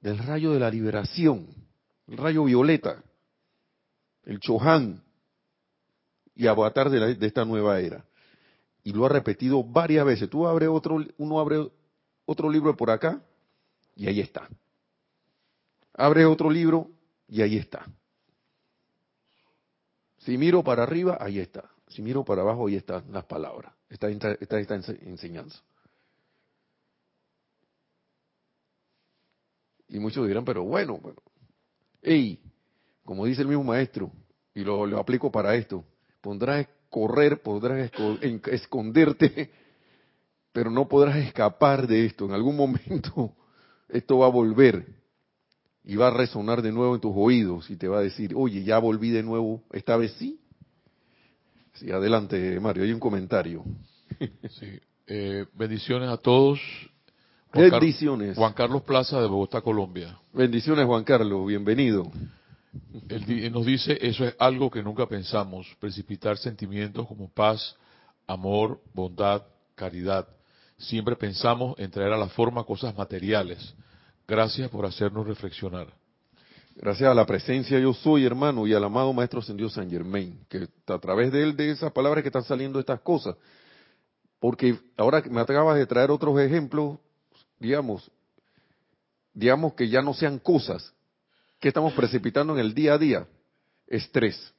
[0.01, 1.47] del rayo de la liberación,
[2.07, 3.03] el rayo violeta,
[4.23, 5.03] el Chohan
[6.35, 8.05] y avatar de, de esta nueva era.
[8.83, 10.29] Y lo ha repetido varias veces.
[10.29, 11.69] Tú abre otro, uno abre
[12.25, 13.21] otro libro por acá
[13.95, 14.47] y ahí está.
[15.93, 16.91] Abre otro libro
[17.27, 17.85] y ahí está.
[20.19, 21.69] Si miro para arriba, ahí está.
[21.87, 23.73] Si miro para abajo, ahí están las palabras.
[23.89, 25.61] Está esta, esta enseñanza.
[29.89, 31.21] Y muchos dirán, pero bueno, bueno.
[32.01, 32.39] Ey,
[33.03, 34.11] como dice el mismo maestro,
[34.53, 35.83] y lo, lo aplico para esto,
[36.21, 37.91] podrás correr, podrás
[38.47, 39.51] esconderte,
[40.51, 42.25] pero no podrás escapar de esto.
[42.25, 43.35] En algún momento
[43.89, 44.85] esto va a volver
[45.83, 48.63] y va a resonar de nuevo en tus oídos y te va a decir, oye,
[48.63, 50.39] ya volví de nuevo, esta vez sí.
[51.73, 53.63] Sí, adelante, Mario, hay un comentario.
[54.49, 56.59] Sí, eh, bendiciones a todos.
[57.55, 58.37] Bendiciones.
[58.37, 60.17] Juan Carlos Plaza de Bogotá, Colombia.
[60.33, 62.11] Bendiciones, Juan Carlos, bienvenido.
[63.09, 67.75] Él nos dice, eso es algo que nunca pensamos, precipitar sentimientos como paz,
[68.27, 69.43] amor, bondad,
[69.75, 70.27] caridad.
[70.77, 73.73] Siempre pensamos en traer a la forma cosas materiales.
[74.27, 75.87] Gracias por hacernos reflexionar.
[76.75, 80.67] Gracias a la presencia yo soy, hermano, y al amado Maestro Ascendido San Germain, que
[80.87, 83.37] a través de él, de esas palabras que están saliendo estas cosas.
[84.39, 86.97] Porque ahora me acabas de traer otros ejemplos,
[87.59, 88.11] digamos,
[89.33, 90.93] digamos que ya no sean cosas,
[91.59, 93.27] que estamos precipitando en el día a día?
[93.87, 94.53] Estrés.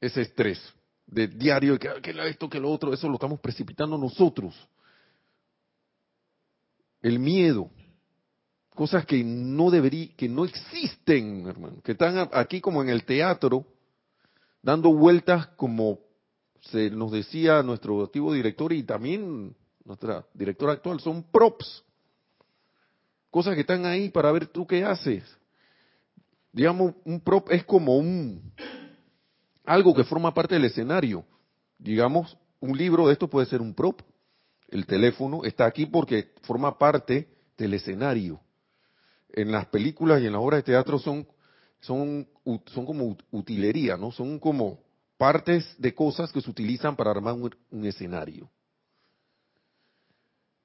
[0.00, 0.60] Ese estrés
[1.06, 4.54] de diario, que, que esto, que lo otro, eso lo estamos precipitando nosotros.
[7.00, 7.70] El miedo,
[8.74, 13.64] cosas que no deberían, que no existen, hermano, que están aquí como en el teatro,
[14.62, 15.98] dando vueltas como
[16.60, 19.56] se nos decía nuestro activo director y también
[19.88, 21.82] nuestra directora actual, son props.
[23.30, 25.24] Cosas que están ahí para ver tú qué haces.
[26.52, 28.52] Digamos, un prop es como un
[29.64, 31.24] algo que forma parte del escenario.
[31.78, 34.00] Digamos, un libro de esto puede ser un prop.
[34.68, 38.40] El teléfono está aquí porque forma parte del escenario.
[39.30, 41.26] En las películas y en las obras de teatro son
[41.80, 42.26] son
[42.66, 44.10] son como utilería, ¿no?
[44.10, 44.80] Son como
[45.16, 48.48] partes de cosas que se utilizan para armar un, escenario.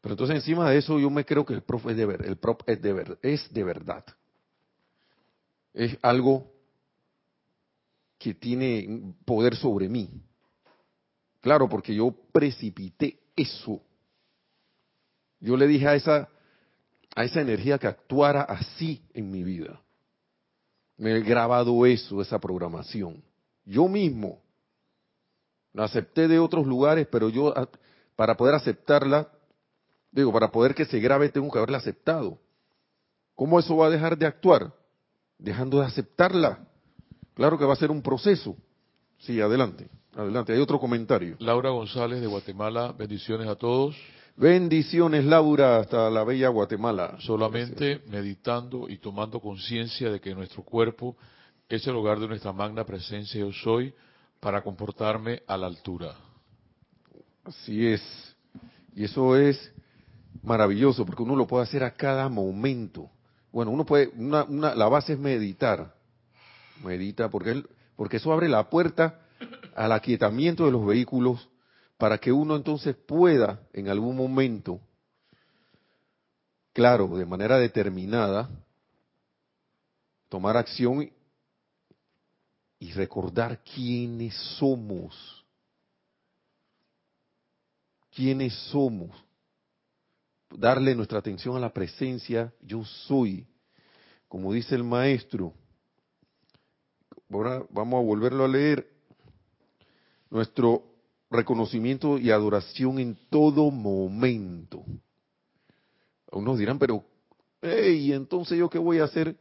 [0.04, 2.36] Pero entonces encima de eso yo me creo que el prop es de, ver, el
[2.36, 4.04] prop es de, ver, es de verdad.
[5.74, 6.52] Es algo
[8.18, 10.10] que tiene poder sobre mí.
[11.39, 13.82] Claro, porque yo precipité eso.
[15.39, 16.28] Yo le dije a esa,
[17.16, 19.82] a esa energía que actuara así en mi vida.
[20.98, 23.24] Me he grabado eso, esa programación.
[23.63, 24.42] Yo mismo.
[25.72, 27.54] La acepté de otros lugares, pero yo,
[28.18, 29.32] para poder aceptarla,
[30.13, 32.39] digo, para poder que se grabe, tengo que haberla aceptado.
[33.36, 34.73] ¿Cómo eso va a dejar de actuar?
[35.38, 36.65] Dejando de aceptarla.
[37.34, 38.56] Claro que va a ser un proceso.
[39.17, 40.54] Sí, adelante, adelante.
[40.54, 41.36] Hay otro comentario.
[41.39, 43.95] Laura González de Guatemala, bendiciones a todos.
[44.36, 47.17] Bendiciones, Laura, hasta la bella Guatemala.
[47.19, 51.15] Solamente meditando y tomando conciencia de que nuestro cuerpo
[51.69, 53.93] es el hogar de nuestra magna presencia yo soy
[54.39, 56.15] para comportarme a la altura.
[57.43, 58.02] Así es.
[58.95, 59.73] Y eso es
[60.43, 63.10] maravilloso porque uno lo puede hacer a cada momento.
[63.51, 65.95] Bueno, uno puede, una, una, la base es meditar.
[66.84, 67.63] Medita porque,
[67.95, 69.21] porque eso abre la puerta
[69.75, 71.49] al aquietamiento de los vehículos
[71.97, 74.82] para que uno entonces pueda en algún momento,
[76.73, 78.49] claro, de manera determinada,
[80.27, 81.10] tomar acción
[82.79, 85.45] y recordar quiénes somos.
[88.12, 89.12] Quiénes somos.
[90.58, 93.48] Darle nuestra atención a la presencia, yo soy.
[94.28, 95.54] Como dice el maestro.
[97.30, 98.88] Ahora vamos a volverlo a leer.
[100.30, 100.84] Nuestro
[101.30, 104.86] reconocimiento y adoración en todo momento.
[106.32, 107.04] Unos dirán, pero,
[107.62, 109.38] hey, entonces yo qué voy a hacer?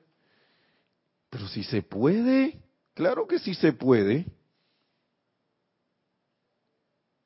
[1.30, 2.62] Pero si se puede,
[2.94, 4.26] claro que sí se puede.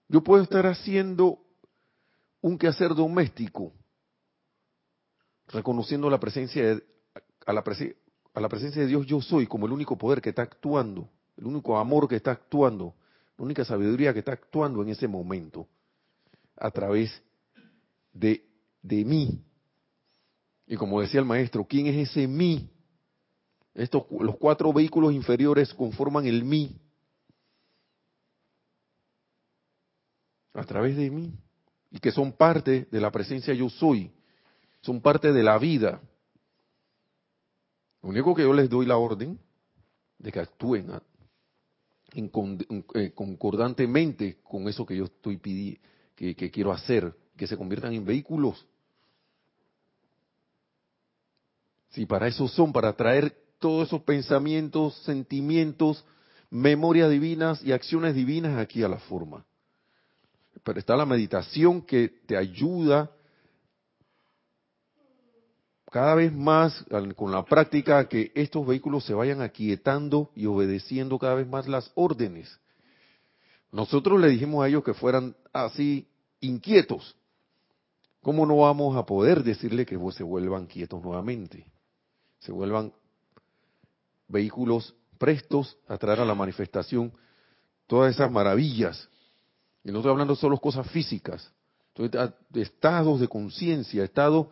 [0.08, 1.45] Yo puedo estar haciendo
[2.48, 3.72] un quehacer doméstico,
[5.48, 6.82] reconociendo la presencia de,
[7.44, 7.64] a, la
[8.34, 11.46] a la presencia de Dios yo soy como el único poder que está actuando, el
[11.46, 12.94] único amor que está actuando
[13.36, 15.68] la única sabiduría que está actuando en ese momento
[16.56, 17.22] a través
[18.12, 18.48] de,
[18.82, 19.44] de mí.
[20.66, 22.70] Y como decía el maestro, ¿quién es ese mí?
[23.74, 26.80] Estos, los cuatro vehículos inferiores conforman el mí.
[30.54, 31.34] A través de mí.
[31.90, 34.10] Y que son parte de la presencia yo soy.
[34.82, 36.00] Son parte de la vida.
[38.02, 39.38] Lo único que yo les doy la orden
[40.18, 40.90] de que actúen
[42.14, 45.80] eh, concordantemente con eso que yo estoy pidiendo,
[46.14, 48.66] que, quiero hacer, que se conviertan en vehículos.
[51.90, 56.04] Si para eso son, para traer todos esos pensamientos, sentimientos,
[56.50, 59.44] memorias divinas y acciones divinas aquí a la forma.
[60.62, 63.10] Pero está la meditación que te ayuda
[65.90, 66.84] cada vez más
[67.14, 71.90] con la práctica que estos vehículos se vayan aquietando y obedeciendo cada vez más las
[71.94, 72.58] órdenes.
[73.72, 76.08] Nosotros le dijimos a ellos que fueran así
[76.40, 77.16] inquietos.
[78.20, 81.64] ¿Cómo no vamos a poder decirle que se vuelvan quietos nuevamente?
[82.40, 82.92] Se vuelvan
[84.28, 87.12] vehículos prestos a traer a la manifestación
[87.86, 89.08] todas esas maravillas.
[89.86, 91.48] Y no estoy hablando solo de cosas físicas,
[91.94, 94.50] de estados de conciencia, estado,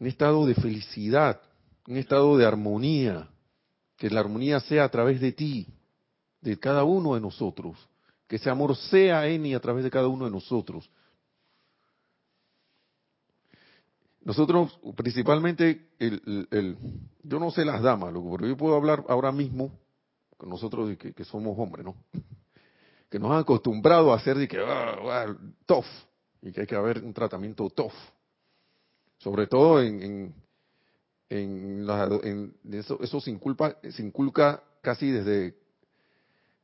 [0.00, 1.42] un estado de felicidad,
[1.86, 3.28] un estado de armonía,
[3.98, 5.66] que la armonía sea a través de ti,
[6.40, 7.76] de cada uno de nosotros,
[8.26, 10.88] que ese amor sea en y a través de cada uno de nosotros.
[14.22, 15.90] Nosotros, principalmente,
[17.22, 19.70] yo no sé las damas, pero yo puedo hablar ahora mismo
[20.38, 21.94] con nosotros que somos hombres, ¿no?
[23.10, 25.26] Que nos han acostumbrado a hacer de que, ah,
[25.64, 25.86] tough,
[26.42, 27.92] y que hay que haber un tratamiento tough.
[29.18, 30.34] Sobre todo en, en,
[31.28, 31.88] en,
[32.24, 35.54] en eso, eso se, inculpa, se inculca casi desde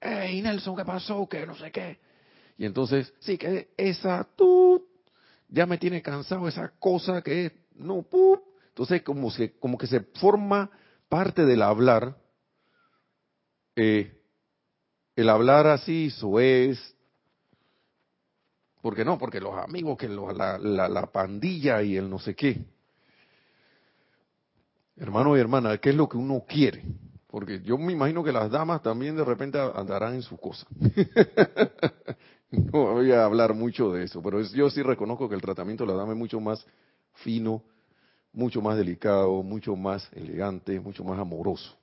[0.00, 1.28] hey Nelson, ¿qué pasó?
[1.28, 1.98] Que no sé qué.
[2.58, 4.84] Y entonces, sí, que esa tú
[5.48, 8.42] ya me tiene cansado esa cosa que es, no, pu.
[8.68, 10.68] Entonces, como, se, como que se forma
[11.08, 12.16] parte del hablar,
[13.76, 14.20] eh,
[15.14, 16.96] el hablar así, es,
[18.84, 22.66] porque no, porque los amigos, que la, la, la pandilla y el no sé qué.
[24.98, 26.84] Hermano y hermana, ¿qué es lo que uno quiere?
[27.26, 30.66] Porque yo me imagino que las damas también de repente andarán en su cosa.
[32.50, 35.92] no voy a hablar mucho de eso, pero yo sí reconozco que el tratamiento de
[35.92, 36.66] la dama es mucho más
[37.14, 37.62] fino,
[38.34, 41.74] mucho más delicado, mucho más elegante, mucho más amoroso.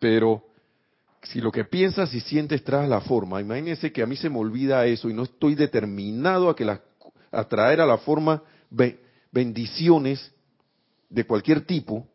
[0.00, 0.48] Pero
[1.24, 4.38] si lo que piensas y sientes tras la forma, imagínense que a mí se me
[4.38, 6.80] olvida eso y no estoy determinado a que la,
[7.48, 8.42] traer a la forma
[9.30, 10.32] bendiciones
[11.08, 12.06] de cualquier tipo,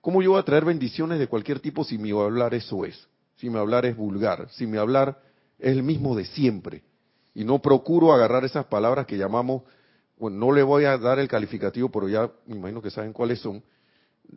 [0.00, 3.08] ¿cómo yo voy a traer bendiciones de cualquier tipo si mi hablar eso es?
[3.36, 5.20] Si mi hablar es vulgar, si mi hablar
[5.58, 6.82] es el mismo de siempre.
[7.34, 9.62] Y no procuro agarrar esas palabras que llamamos,
[10.18, 13.40] bueno, no le voy a dar el calificativo, pero ya me imagino que saben cuáles
[13.40, 13.62] son,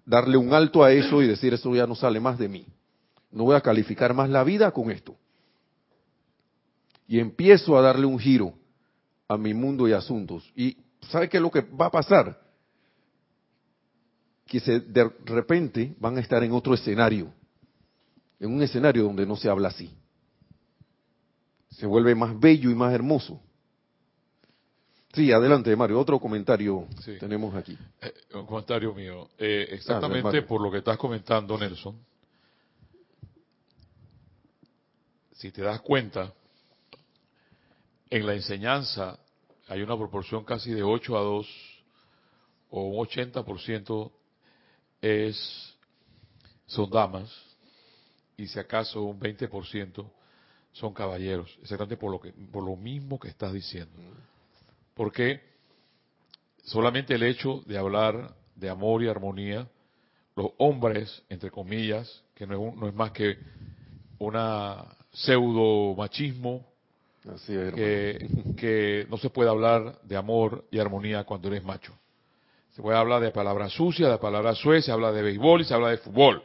[0.06, 2.66] darle un alto a eso y decir eso ya no sale más de mí.
[3.36, 5.16] No voy a calificar más la vida con esto.
[7.08, 8.54] Y empiezo a darle un giro
[9.28, 10.52] a mi mundo y asuntos.
[10.56, 10.76] Y
[11.10, 12.42] ¿sabe qué es lo que va a pasar?
[14.48, 17.32] Que se, de repente van a estar en otro escenario,
[18.40, 19.96] en un escenario donde no se habla así
[21.78, 23.42] se vuelve más bello y más hermoso.
[25.14, 26.00] Sí, adelante, Mario.
[26.00, 26.88] Otro comentario
[27.20, 27.78] tenemos aquí.
[28.02, 29.30] Eh, un comentario mío.
[29.38, 31.98] Eh, exactamente por lo que estás comentando, Nelson.
[35.46, 36.34] Si te das cuenta,
[38.10, 39.20] en la enseñanza
[39.68, 41.48] hay una proporción casi de 8 a 2
[42.72, 44.12] o un 80%
[45.02, 45.78] es
[46.66, 47.32] son damas
[48.38, 50.10] y si acaso un 20%
[50.72, 54.02] son caballeros, exactamente por lo que por lo mismo que estás diciendo.
[54.96, 55.44] Porque
[56.64, 59.70] solamente el hecho de hablar de amor y armonía,
[60.36, 63.38] los hombres, entre comillas, que no es, no es más que
[64.18, 66.66] una pseudo machismo,
[67.48, 71.94] que, que no se puede hablar de amor y armonía cuando eres macho.
[72.72, 75.74] Se puede hablar de palabras sucias, de palabras sueces, se habla de béisbol y se
[75.74, 76.44] habla de fútbol.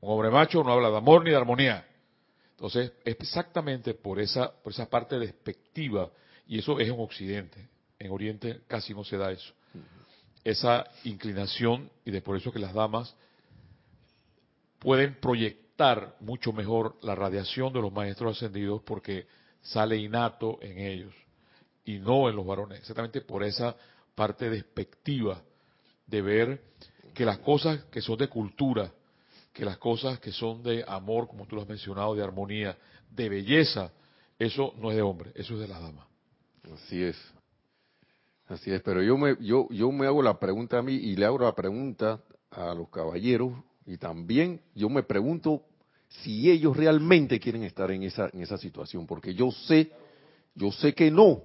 [0.00, 1.86] Un hombre macho no habla de amor ni de armonía.
[2.52, 6.10] Entonces, es exactamente por esa, por esa parte despectiva,
[6.48, 7.68] y eso es en Occidente.
[7.98, 9.52] En Oriente casi no se da eso.
[10.42, 13.14] Esa inclinación, y de por eso que las damas
[14.78, 15.63] pueden proyectar
[16.20, 19.26] mucho mejor la radiación de los maestros ascendidos porque
[19.60, 21.14] sale innato en ellos
[21.84, 23.74] y no en los varones, exactamente por esa
[24.14, 25.42] parte despectiva
[26.06, 26.62] de ver
[27.12, 28.92] que las cosas que son de cultura,
[29.52, 32.76] que las cosas que son de amor, como tú lo has mencionado, de armonía,
[33.10, 33.92] de belleza,
[34.38, 36.06] eso no es de hombre, eso es de la dama.
[36.72, 37.16] Así es.
[38.46, 41.24] Así es, pero yo me, yo, yo me hago la pregunta a mí y le
[41.24, 42.20] hago la pregunta
[42.50, 43.52] a los caballeros
[43.86, 45.62] y también yo me pregunto
[46.08, 49.90] si ellos realmente quieren estar en esa, situación, porque yo sé,
[50.54, 51.42] yo sé que no,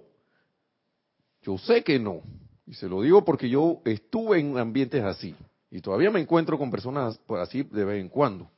[1.42, 2.22] yo sé que no,
[2.66, 5.36] y se lo digo porque yo estuve en ambientes así,
[5.72, 8.50] y todavía me encuentro con personas así de vez en cuando,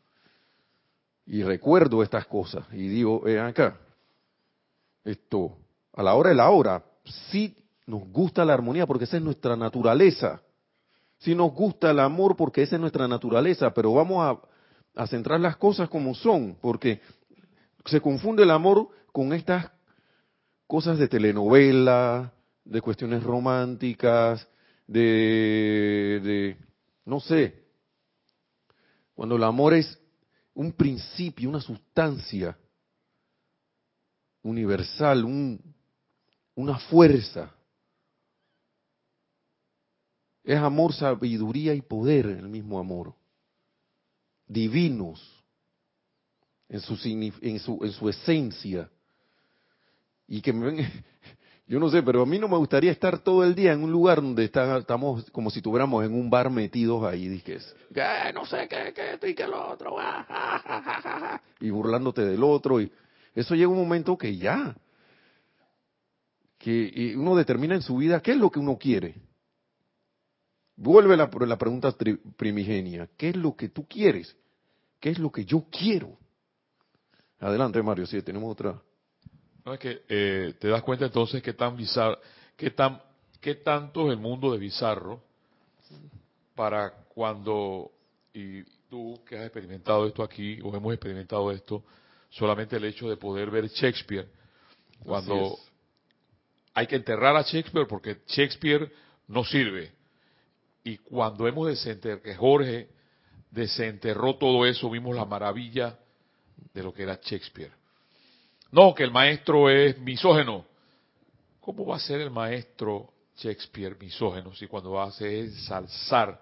[1.25, 3.79] y recuerdo estas cosas, y digo, acá,
[5.03, 5.57] esto,
[5.93, 6.83] a la hora de la hora,
[7.31, 7.55] sí
[7.87, 10.41] nos gusta la armonía porque esa es nuestra naturaleza,
[11.21, 14.51] sí nos gusta el amor porque esa es nuestra naturaleza, pero vamos a
[14.95, 17.01] a centrar las cosas como son, porque
[17.85, 19.71] se confunde el amor con estas
[20.67, 24.47] cosas de telenovela, de cuestiones románticas,
[24.87, 26.57] de, de,
[27.05, 27.63] no sé,
[29.13, 29.99] cuando el amor es
[30.53, 32.57] un principio, una sustancia
[34.43, 35.59] universal, un,
[36.55, 37.53] una fuerza.
[40.51, 43.13] Es amor, sabiduría y poder, el mismo amor
[44.51, 45.21] divinos
[46.67, 46.97] en su,
[47.41, 48.89] en su, en su esencia.
[50.27, 50.89] Y que me
[51.67, 53.91] yo no sé, pero a mí no me gustaría estar todo el día en un
[53.91, 58.67] lugar donde estamos como si tuviéramos en un bar metidos ahí, dices, que no sé
[58.67, 59.95] qué, qué esto y qué lo otro,
[61.61, 62.81] y burlándote del otro.
[62.81, 62.91] y
[63.33, 64.75] Eso llega un momento que ya,
[66.57, 69.30] que uno determina en su vida qué es lo que uno quiere.
[70.81, 71.95] Vuelve la, la pregunta
[72.35, 74.35] primigenia, ¿qué es lo que tú quieres?
[74.99, 76.17] ¿Qué es lo que yo quiero?
[77.39, 78.81] Adelante, Mario, sí, tenemos otra.
[79.63, 82.17] No, es que eh, te das cuenta entonces qué tan bizarro,
[82.57, 82.99] qué, tan,
[83.39, 85.21] qué tanto es el mundo de bizarro
[86.55, 87.91] para cuando,
[88.33, 91.83] y tú que has experimentado esto aquí, o hemos experimentado esto,
[92.31, 94.27] solamente el hecho de poder ver Shakespeare,
[95.03, 95.59] cuando
[96.73, 98.91] hay que enterrar a Shakespeare porque Shakespeare
[99.27, 100.00] no sirve.
[100.83, 102.89] Y cuando hemos de que Jorge
[103.51, 105.97] desenterró todo eso, vimos la maravilla
[106.73, 107.71] de lo que era Shakespeare.
[108.71, 110.65] No, que el maestro es misógeno.
[111.59, 116.41] ¿Cómo va a ser el maestro Shakespeare misógeno si cuando va a hacer es salzar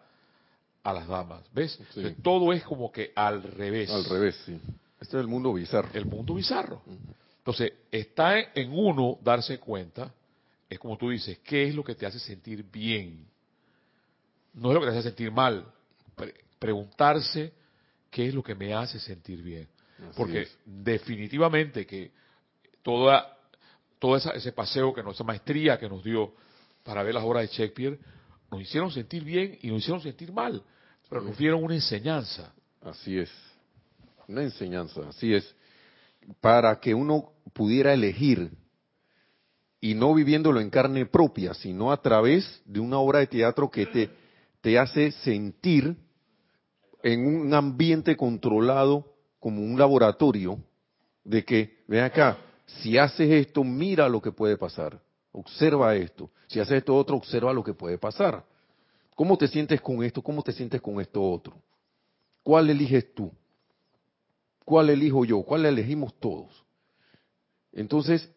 [0.83, 1.43] a las damas?
[1.53, 1.79] ¿Ves?
[2.21, 3.89] Todo es como que al revés.
[3.89, 4.59] Al revés, sí.
[5.01, 5.89] Este es el mundo bizarro.
[5.93, 6.81] El mundo bizarro.
[7.39, 10.13] Entonces, está en uno darse cuenta,
[10.69, 13.25] es como tú dices, ¿qué es lo que te hace sentir bien?
[14.53, 15.65] No es lo que te hace sentir mal
[16.59, 17.53] preguntarse
[18.11, 19.67] qué es lo que me hace sentir bien.
[20.15, 22.11] Porque definitivamente que
[22.81, 23.37] toda,
[23.97, 26.33] todo ese paseo que esa maestría que nos dio
[26.83, 27.99] para ver las obras de Shakespeare,
[28.51, 30.63] nos hicieron sentir bien y nos hicieron sentir mal,
[31.09, 32.53] pero nos dieron una enseñanza.
[32.81, 33.29] Así es,
[34.27, 35.55] una enseñanza, así es,
[36.39, 38.51] para que uno pudiera elegir
[39.81, 43.85] y no viviéndolo en carne propia, sino a través de una obra de teatro que
[43.85, 44.09] te,
[44.61, 45.95] te hace sentir
[47.03, 49.05] en un ambiente controlado
[49.39, 50.59] como un laboratorio
[51.23, 54.99] de que, ven acá, si haces esto, mira lo que puede pasar.
[55.31, 56.29] Observa esto.
[56.47, 58.43] Si haces esto otro, observa lo que puede pasar.
[59.15, 60.21] ¿Cómo te sientes con esto?
[60.21, 61.55] ¿Cómo te sientes con esto otro?
[62.43, 63.31] ¿Cuál eliges tú?
[64.65, 65.41] ¿Cuál elijo yo?
[65.43, 66.63] ¿Cuál elegimos todos?
[67.71, 68.29] Entonces,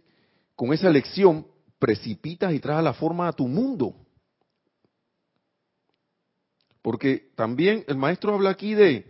[0.54, 1.46] con esa elección,
[1.78, 3.94] precipitas y traes la forma a tu mundo.
[6.82, 9.06] Porque también el maestro habla aquí de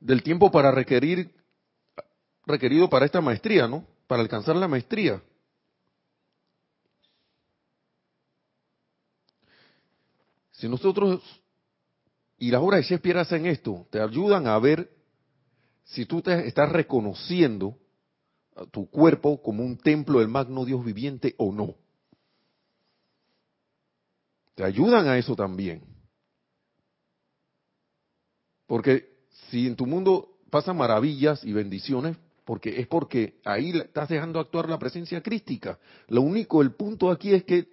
[0.00, 1.34] del tiempo para requerir
[2.46, 3.86] requerido para esta maestría, ¿no?
[4.06, 5.22] Para alcanzar la maestría.
[10.52, 11.22] Si nosotros
[12.38, 14.90] y las obras de Shakespeare hacen esto, te ayudan a ver
[15.84, 17.78] si tú te estás reconociendo
[18.70, 21.74] tu cuerpo como un templo del magno Dios viviente o no.
[24.54, 25.82] Te ayudan a eso también.
[28.66, 29.08] Porque
[29.50, 34.68] si en tu mundo pasan maravillas y bendiciones, porque es porque ahí estás dejando actuar
[34.68, 35.78] la presencia crística.
[36.08, 37.68] Lo único, el punto aquí es que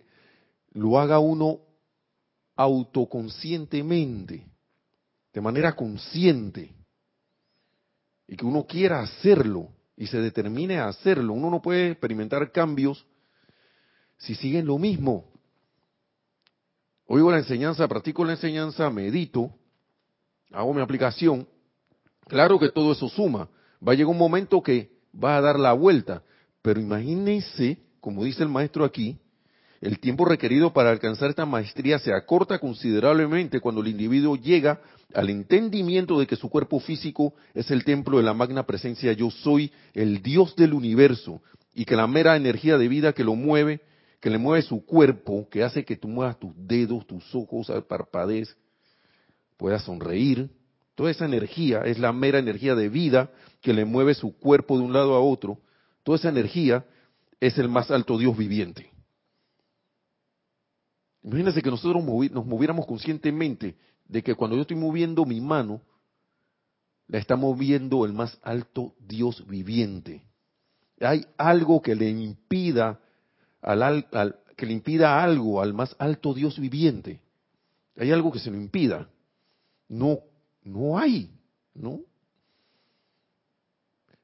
[0.71, 1.59] lo haga uno
[2.55, 4.47] autoconscientemente,
[5.34, 6.73] de manera consciente,
[8.27, 11.34] y que uno quiera hacerlo y se determine a hacerlo.
[11.34, 13.05] Uno no puede experimentar cambios
[14.17, 15.30] si siguen lo mismo.
[17.14, 19.51] Oigo la enseñanza, practico la enseñanza, medito,
[20.49, 21.45] hago mi aplicación.
[22.26, 23.49] Claro que todo eso suma.
[23.86, 26.24] Va a llegar un momento que va a dar la vuelta.
[26.62, 29.18] Pero imagínense, como dice el maestro aquí,
[29.82, 34.80] el tiempo requerido para alcanzar esta maestría se acorta considerablemente cuando el individuo llega
[35.14, 39.30] al entendimiento de que su cuerpo físico es el templo de la magna presencia yo
[39.32, 41.41] soy, el Dios del universo,
[41.74, 43.82] y que la mera energía de vida que lo mueve,
[44.22, 48.55] que le mueve su cuerpo, que hace que tú muevas tus dedos, tus ojos, parpadees,
[49.57, 50.49] puedas sonreír,
[50.93, 54.84] toda esa energía es la mera energía de vida que le mueve su cuerpo de
[54.84, 55.59] un lado a otro,
[56.03, 56.86] toda esa energía
[57.39, 58.91] es el más alto Dios viviente.
[61.24, 63.76] Imagínense que nosotros nos moviéramos conscientemente
[64.07, 65.82] de que cuando yo estoy moviendo mi mano,
[67.07, 70.24] la está moviendo el más alto Dios viviente.
[70.99, 72.99] Hay algo que le impida
[73.62, 77.20] al, que le impida algo al más alto Dios viviente.
[77.97, 79.09] Hay algo que se lo impida.
[79.88, 80.20] No,
[80.64, 81.32] no hay,
[81.74, 82.01] ¿no?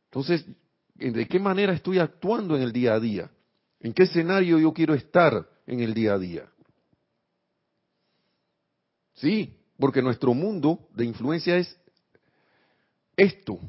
[0.06, 0.46] Entonces,
[0.96, 3.30] ¿de qué manera estoy actuando en el día a día?
[3.80, 6.50] ¿En qué escenario yo quiero estar en el día a día?
[9.14, 11.78] Sí, porque nuestro mundo de influencia es
[13.16, 13.60] esto,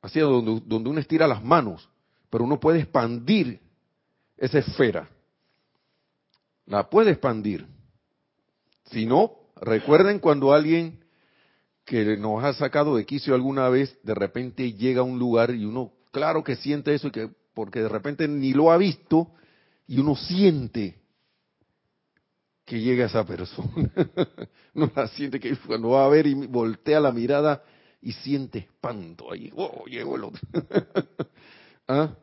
[0.00, 1.88] hacia donde, donde uno estira las manos,
[2.30, 3.60] pero uno puede expandir
[4.42, 5.08] esa esfera.
[6.66, 7.64] La puede expandir.
[8.86, 11.04] Si no, recuerden cuando alguien
[11.84, 15.64] que nos ha sacado de quicio alguna vez, de repente llega a un lugar y
[15.64, 19.30] uno, claro que siente eso, y que, porque de repente ni lo ha visto,
[19.86, 20.98] y uno siente
[22.64, 23.92] que llega esa persona.
[24.74, 27.62] no la siente que cuando va a ver y voltea la mirada
[28.00, 29.52] y siente espanto ahí.
[29.54, 30.40] Oh, llegó el otro.
[31.86, 32.16] ¿Ah?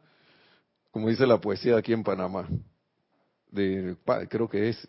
[0.91, 2.47] Como dice la poesía aquí en Panamá.
[3.51, 3.95] De,
[4.29, 4.87] creo que es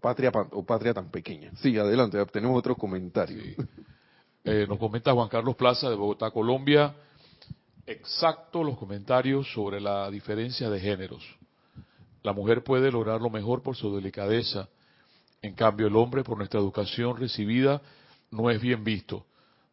[0.00, 1.52] patria o patria tan pequeña.
[1.56, 3.42] Sí, adelante, tenemos otro comentario.
[4.46, 6.94] Eh, nos comenta Juan Carlos Plaza de Bogotá, Colombia.
[7.86, 11.24] Exacto los comentarios sobre la diferencia de géneros.
[12.22, 14.68] La mujer puede lograr lo mejor por su delicadeza,
[15.44, 17.82] en cambio, el hombre, por nuestra educación recibida,
[18.30, 19.26] no es bien visto.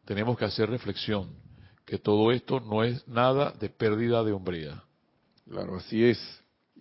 [0.04, 1.30] Tenemos que hacer reflexión,
[1.86, 4.84] que todo esto no es nada de pérdida de hombría.
[5.52, 6.18] Claro, así es.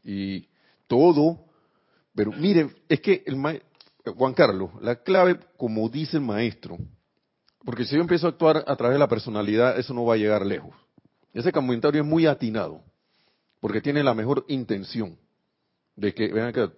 [0.01, 0.47] Y
[0.87, 1.43] todo,
[2.15, 3.35] pero miren, es que el
[4.15, 6.77] Juan Carlos, la clave, como dice el maestro,
[7.65, 10.17] porque si yo empiezo a actuar a través de la personalidad, eso no va a
[10.17, 10.73] llegar lejos.
[11.33, 12.81] Ese comentario es muy atinado,
[13.59, 15.17] porque tiene la mejor intención
[15.97, 16.71] de que, vean que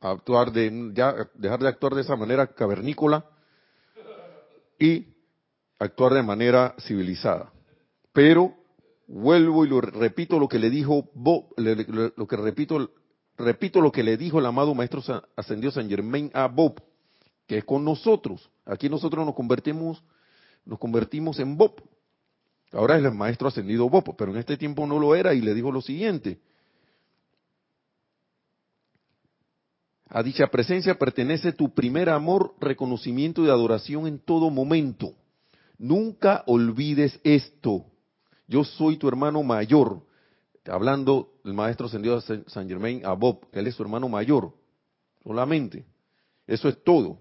[0.00, 3.26] actuar de, ya, dejar de actuar de esa manera cavernícola
[4.78, 5.06] y
[5.78, 7.52] actuar de manera civilizada.
[8.14, 8.54] Pero
[9.10, 12.90] vuelvo y lo repito lo que le dijo Bob, lo que repito,
[13.36, 15.02] repito lo que le dijo el amado maestro
[15.36, 16.80] ascendió San Germain a Bob,
[17.46, 18.48] que es con nosotros.
[18.64, 20.02] Aquí nosotros nos convertimos,
[20.64, 21.82] nos convertimos en Bob.
[22.72, 25.54] Ahora es el maestro ascendido Bob, pero en este tiempo no lo era y le
[25.54, 26.38] dijo lo siguiente:
[30.08, 35.14] A dicha presencia pertenece tu primer amor, reconocimiento y adoración en todo momento.
[35.78, 37.86] Nunca olvides esto.
[38.50, 40.02] Yo soy tu hermano mayor.
[40.66, 44.52] Hablando el maestro ascendido San Germain a Bob, él es su hermano mayor.
[45.22, 45.86] Solamente.
[46.48, 47.16] Eso es todo.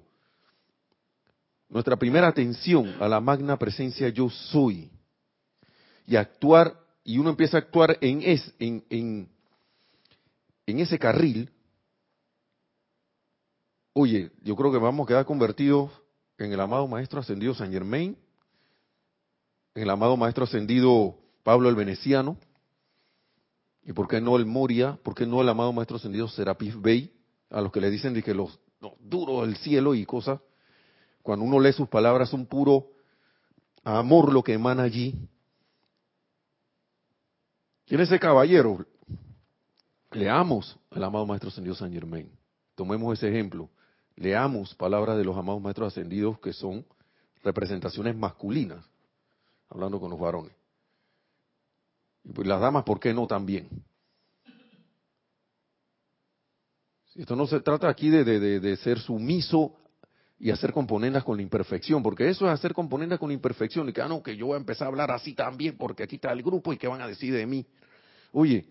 [1.70, 4.90] Nuestra primera atención a la magna presencia yo soy.
[6.08, 8.24] Y actuar, y uno empieza a actuar en,
[8.58, 9.30] en
[10.66, 11.52] ese carril,
[13.94, 15.92] oye, yo creo que vamos a quedar convertidos
[16.40, 18.18] en el amado Maestro Ascendido San Germain,
[19.76, 22.38] en el amado Maestro Ascendido Pablo el Veneciano,
[23.84, 27.14] y por qué no el Moria, por qué no el amado Maestro Ascendido Serapis Bey,
[27.50, 28.60] a los que le dicen de que los,
[29.00, 30.40] duros del cielo y cosas,
[31.24, 32.88] cuando uno lee sus palabras, un puro
[33.84, 35.16] amor lo que emana allí.
[37.86, 38.86] ¿Quién es ese caballero?
[40.12, 42.32] Leamos al amado Maestro Ascendido San Germain.
[42.76, 43.70] Tomemos ese ejemplo
[44.20, 46.86] leamos palabras de los amados maestros ascendidos que son
[47.42, 48.86] representaciones masculinas,
[49.70, 50.52] hablando con los varones.
[52.34, 53.68] Pues las damas, ¿por qué no también?
[57.16, 59.76] Esto no se trata aquí de, de, ser sumiso
[60.40, 63.94] y hacer componendas con la imperfección, porque eso es hacer componendas con la imperfección y
[63.94, 66.32] que, ah, no, que yo voy a empezar a hablar así también porque aquí está
[66.32, 67.66] el grupo y que van a decir de mí.
[68.32, 68.70] Oye,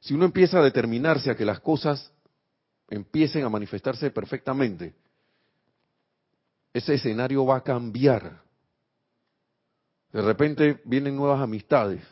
[0.00, 2.12] si uno empieza a determinarse a que las cosas
[2.90, 4.94] empiecen a manifestarse perfectamente,
[6.74, 8.42] ese escenario va a cambiar.
[10.12, 12.02] De repente vienen nuevas amistades.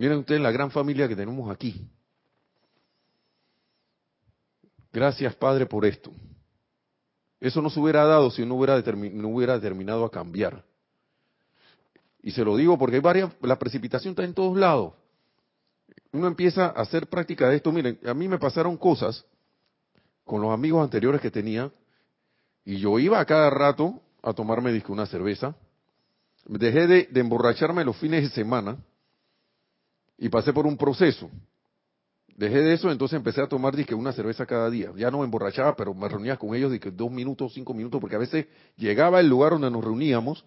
[0.00, 1.86] Miren ustedes la gran familia que tenemos aquí.
[4.90, 6.10] Gracias, Padre, por esto.
[7.38, 10.64] Eso no se hubiera dado si no hubiera, determinado a cambiar.
[12.22, 14.94] Y se lo digo porque hay varias, la precipitación está en todos lados.
[16.12, 17.70] Uno empieza a hacer práctica de esto.
[17.70, 19.26] Miren, a mí me pasaron cosas
[20.24, 21.70] con los amigos anteriores que tenía,
[22.64, 25.54] y yo iba a cada rato a tomarme disco una cerveza.
[26.46, 28.78] Dejé de, de emborracharme los fines de semana
[30.20, 31.30] y pasé por un proceso.
[32.36, 34.92] Dejé de eso, entonces empecé a tomar disque una cerveza cada día.
[34.96, 38.16] Ya no me emborrachaba, pero me reunía con ellos que dos minutos, cinco minutos, porque
[38.16, 38.46] a veces
[38.76, 40.44] llegaba al lugar donde nos reuníamos,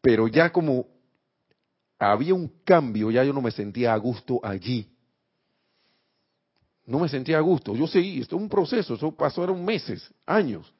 [0.00, 0.86] pero ya como
[1.98, 4.88] había un cambio, ya yo no me sentía a gusto allí.
[6.86, 7.74] No me sentía a gusto.
[7.74, 10.72] Yo seguí, esto es un proceso, eso pasó eran meses, años.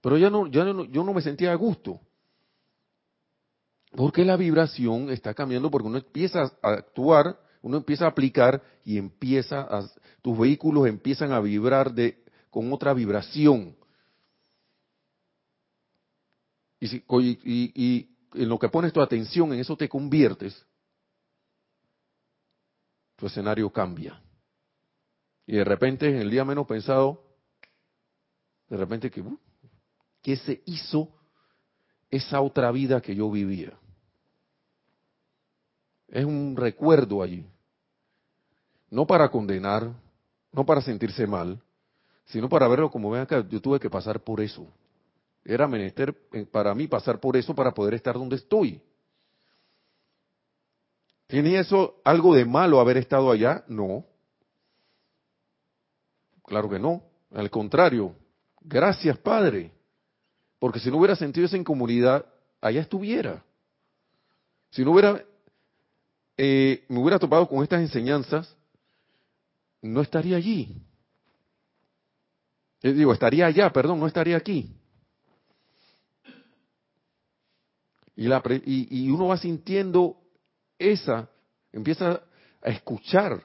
[0.00, 2.00] Pero ya no, ya no, yo no me sentía a gusto.
[3.92, 8.98] Porque la vibración está cambiando, porque uno empieza a actuar uno empieza a aplicar y
[8.98, 9.88] empieza a,
[10.22, 13.76] tus vehículos empiezan a vibrar de, con otra vibración.
[16.78, 17.04] Y, si,
[17.44, 20.64] y, en lo que pones tu atención, en eso te conviertes,
[23.16, 24.22] tu escenario cambia.
[25.46, 27.22] Y de repente, en el día menos pensado,
[28.68, 29.38] de repente, que, uh,
[30.22, 31.12] ¿qué se hizo
[32.08, 33.79] esa otra vida que yo vivía?
[36.10, 37.46] Es un recuerdo allí.
[38.90, 39.92] No para condenar,
[40.52, 41.60] no para sentirse mal,
[42.26, 44.66] sino para verlo como ven acá, yo tuve que pasar por eso.
[45.44, 48.82] Era menester eh, para mí pasar por eso para poder estar donde estoy.
[51.28, 53.64] ¿Tiene eso algo de malo haber estado allá?
[53.68, 54.04] No.
[56.44, 57.02] Claro que no.
[57.32, 58.16] Al contrario,
[58.60, 59.70] gracias Padre.
[60.58, 62.26] Porque si no hubiera sentido esa incomodidad,
[62.60, 63.44] allá estuviera.
[64.70, 65.24] Si no hubiera
[66.42, 68.56] eh, me hubiera topado con estas enseñanzas,
[69.82, 70.74] no estaría allí.
[72.82, 74.74] Eh, digo, estaría allá, perdón, no estaría aquí.
[78.16, 80.16] Y, la, y, uno va sintiendo
[80.78, 81.28] esa,
[81.72, 82.22] empieza
[82.62, 83.44] a escuchar.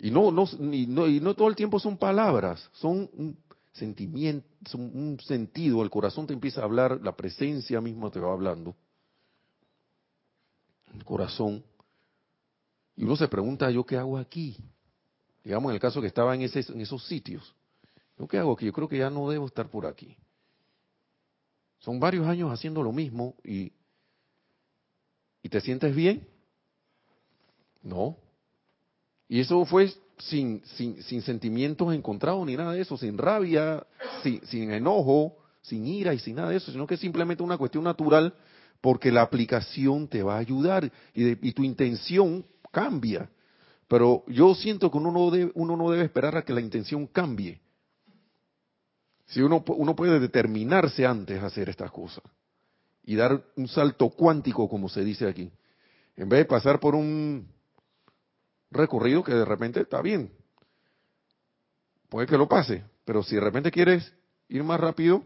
[0.00, 3.38] Y no, no, y no, y no todo el tiempo son palabras, son un
[3.70, 8.32] sentimiento, son un sentido, el corazón te empieza a hablar, la presencia misma te va
[8.32, 8.74] hablando
[11.04, 11.64] corazón.
[12.96, 14.56] Y uno se pregunta, ¿yo qué hago aquí?
[15.44, 17.54] Digamos en el caso que estaba en, ese, en esos sitios.
[18.18, 18.66] ¿Yo qué hago aquí?
[18.66, 20.16] Yo creo que ya no debo estar por aquí.
[21.78, 23.72] Son varios años haciendo lo mismo y,
[25.42, 26.26] y te sientes bien.
[27.82, 28.16] No.
[29.28, 33.86] Y eso fue sin, sin, sin sentimientos encontrados ni nada de eso, sin rabia,
[34.22, 37.58] sin, sin enojo, sin ira y sin nada de eso, sino que es simplemente una
[37.58, 38.34] cuestión natural
[38.80, 43.30] porque la aplicación te va a ayudar y, tu intención cambia.
[43.88, 47.06] Pero yo siento que uno no, debe, uno no debe esperar a que la intención
[47.06, 47.60] cambie.
[49.26, 52.24] Si uno puede determinarse antes a hacer estas cosas
[53.02, 55.50] y dar un salto cuántico, como se dice aquí,
[56.16, 57.48] en vez de pasar por un
[58.70, 60.32] recorrido que de repente está bien,
[62.08, 64.12] puede que lo pase, pero si de repente quieres
[64.48, 65.24] ir más rápido,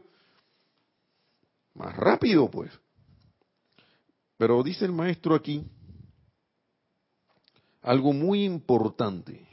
[1.75, 2.71] más rápido pues.
[4.43, 5.65] Pero dice el maestro aquí
[7.81, 9.47] algo muy importante.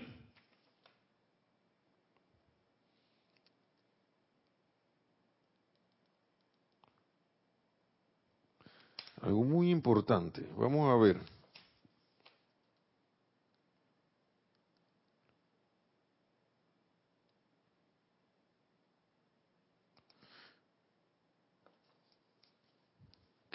[9.21, 10.43] Algo muy importante.
[10.57, 11.38] Vamos a ver.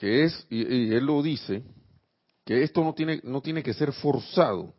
[0.05, 1.63] Que es, y, él lo dice,
[2.45, 4.65] que esto no tiene, no tiene que ser forzado.
[4.65, 4.75] O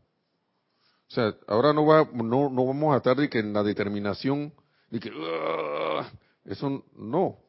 [1.07, 4.53] sea, ahora no, va, no, no vamos a estar de que en la determinación,
[4.91, 5.11] de que,
[6.45, 7.39] eso no,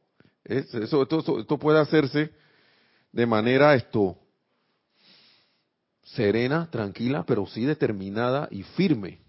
[0.43, 2.31] eso, esto, esto puede hacerse
[3.12, 4.16] de manera esto,
[6.03, 9.20] serena, tranquila, pero sí determinada y firme.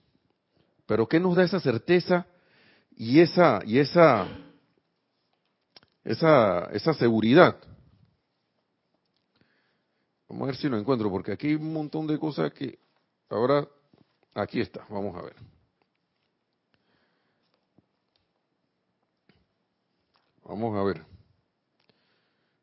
[0.86, 2.26] Pero ¿qué nos da esa certeza
[2.95, 4.26] y esa, y esa,
[6.06, 7.58] esa, esa seguridad.
[10.38, 12.77] Vamos a ver si lo encuentro, porque aquí hay un montón de cosas que
[13.27, 13.67] ahora,
[14.35, 15.33] aquí está, vamos a ver.
[20.43, 21.03] Vamos a ver.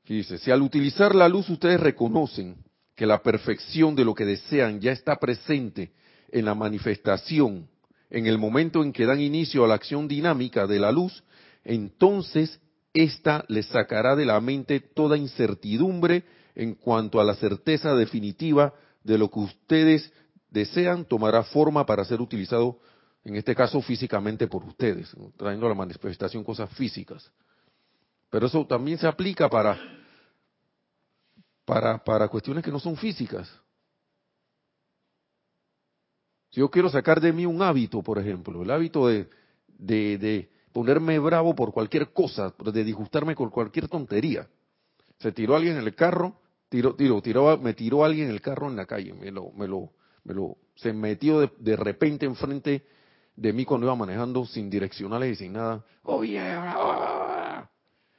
[0.05, 2.63] dice, si al utilizar la luz ustedes reconocen
[2.95, 5.91] que la perfección de lo que desean ya está presente
[6.29, 7.69] en la manifestación,
[8.09, 11.25] en el momento en que dan inicio a la acción dinámica de la luz,
[11.65, 12.61] entonces
[12.93, 16.23] ésta les sacará de la mente toda incertidumbre
[16.55, 20.13] en cuanto a la certeza definitiva de lo que ustedes
[20.51, 22.79] desean tomará forma para ser utilizado,
[23.25, 27.31] en este caso físicamente por ustedes, trayendo a la manifestación cosas físicas.
[28.31, 29.79] Pero eso también se aplica para,
[31.65, 33.49] para, para cuestiones que no son físicas.
[36.51, 39.29] Si yo quiero sacar de mí un hábito, por ejemplo, el hábito de,
[39.67, 44.49] de, ponerme bravo por cualquier cosa, de disgustarme con cualquier tontería.
[45.19, 46.41] Se tiró alguien en el carro,
[46.75, 49.69] tiró, tiró, tiró, me tiró alguien en el carro en la calle, me lo, me
[49.69, 49.93] lo,
[50.25, 52.85] me lo, se metió de, de repente enfrente
[53.37, 55.85] de mí cuando iba manejando sin direccionales y sin nada.
[56.03, 57.71] Oh yeah,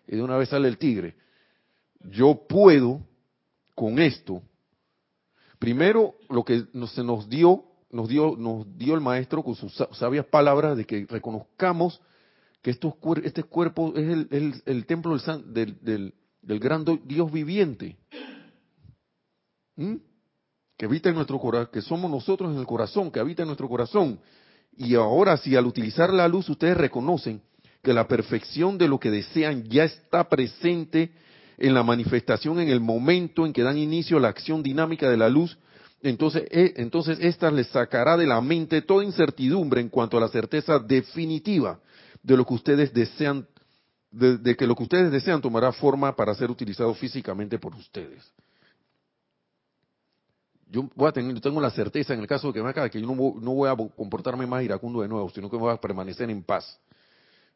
[0.08, 1.16] y de una vez sale el tigre.
[2.12, 3.02] Yo puedo
[3.74, 4.42] con esto.
[5.60, 10.26] Primero, lo que se nos dio nos dio, nos dio el maestro con sus sabias
[10.26, 12.02] palabras de que reconozcamos
[12.62, 12.94] que estos,
[13.24, 17.98] este cuerpo es el, el, templo del, del, del, gran Dios viviente.
[19.76, 19.96] ¿Mm?
[20.78, 23.70] Que habita en nuestro corazón, que somos nosotros en el corazón, que habita en nuestro
[23.70, 24.20] corazón.
[24.78, 27.42] Y ahora, si al utilizar la luz ustedes reconocen
[27.82, 31.12] que la perfección de lo que desean ya está presente
[31.58, 35.18] en la manifestación en el momento en que dan inicio a la acción dinámica de
[35.18, 35.58] la luz,
[36.02, 40.28] entonces, eh, entonces esta les sacará de la mente toda incertidumbre en cuanto a la
[40.28, 41.80] certeza definitiva
[42.22, 43.48] de lo que ustedes desean,
[44.12, 48.24] de, que lo que ustedes desean tomará forma para ser utilizado físicamente por ustedes.
[50.68, 53.00] Yo voy a tener, tengo la certeza en el caso de que me acabe que
[53.00, 56.30] yo no, no voy a comportarme más iracundo de nuevo, sino que voy a permanecer
[56.30, 56.80] en paz.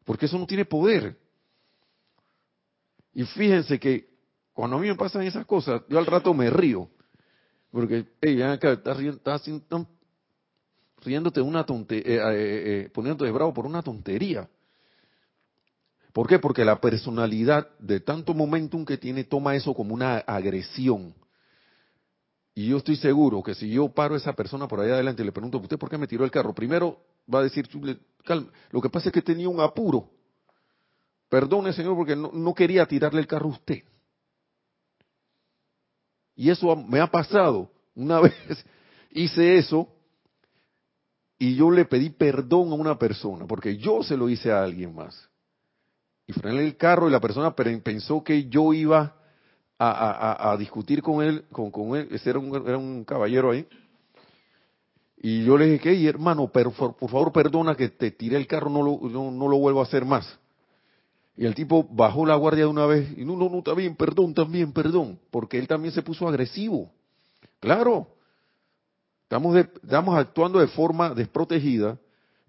[0.05, 1.17] Porque eso no tiene poder.
[3.13, 4.09] Y fíjense que
[4.53, 6.89] cuando a mí me pasan esas cosas, yo al rato me río
[7.71, 9.87] porque, hey, ya estás, riendo,
[11.03, 14.49] riéndote una tontería, eh, eh, eh, poniéndote bravo por una tontería.
[16.11, 16.39] ¿Por qué?
[16.39, 21.13] Porque la personalidad de tanto momentum que tiene toma eso como una agresión.
[22.55, 25.25] Y yo estoy seguro que si yo paro a esa persona por allá adelante y
[25.25, 26.53] le pregunto, ¿usted por qué me tiró el carro?
[26.53, 26.99] Primero
[27.33, 27.69] va a decir,
[28.23, 30.09] calma, lo que pasa es que tenía un apuro.
[31.29, 33.83] Perdone, señor, porque no, no quería tirarle el carro a usted.
[36.35, 37.71] Y eso me ha pasado.
[37.95, 38.33] Una vez
[39.11, 39.87] hice eso
[41.37, 44.93] y yo le pedí perdón a una persona, porque yo se lo hice a alguien
[44.93, 45.29] más.
[46.27, 49.15] Y frené el carro y la persona pensó que yo iba
[49.79, 53.65] a, discutir con él, con, él, ese era un, era un caballero ahí.
[55.21, 58.69] Y yo le dije, que hermano, pero por, favor perdona que te tiré el carro,
[58.69, 60.39] no lo, no lo vuelvo a hacer más.
[61.35, 64.33] Y el tipo bajó la guardia de una vez y no, no, no, bien, perdón,
[64.33, 66.91] también, perdón, porque él también se puso agresivo.
[67.61, 68.09] Claro,
[69.23, 71.97] estamos, estamos actuando de forma desprotegida,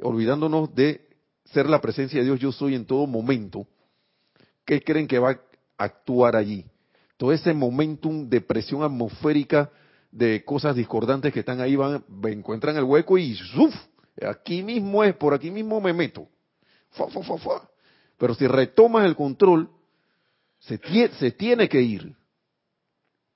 [0.01, 1.09] olvidándonos de
[1.45, 3.66] ser la presencia de Dios yo soy en todo momento.
[4.64, 6.64] ¿Qué creen que va a actuar allí?
[7.21, 9.71] Todo ese momentum de presión atmosférica
[10.11, 13.75] de cosas discordantes que están ahí van, encuentran el hueco y ¡uf!
[14.27, 16.27] Aquí mismo es, por aquí mismo me meto.
[16.93, 17.71] Fa, fa, fa, fa.
[18.16, 19.68] Pero si retomas el control,
[20.61, 22.16] se, tiene que ir.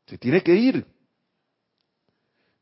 [0.07, 0.87] Se tiene que ir.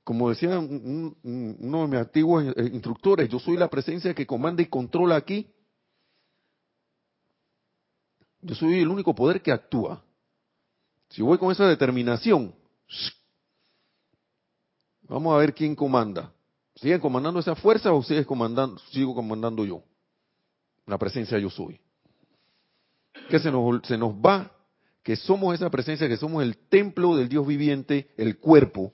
[0.03, 4.66] Como decía uno de mis antiguos eh, instructores, yo soy la presencia que comanda y
[4.66, 5.47] controla aquí.
[8.41, 10.03] Yo soy el único poder que actúa.
[11.13, 12.55] Si voy con esa determinación,
[15.03, 16.33] vamos a ver quién comanda.
[16.75, 19.83] ¿Siguen comandando esa fuerza o sigue comandando, sigo comandando yo?
[20.87, 21.81] La presencia yo soy
[23.29, 24.53] que se nos, se nos va,
[25.03, 28.93] que somos esa presencia, que somos el templo del Dios viviente, el cuerpo.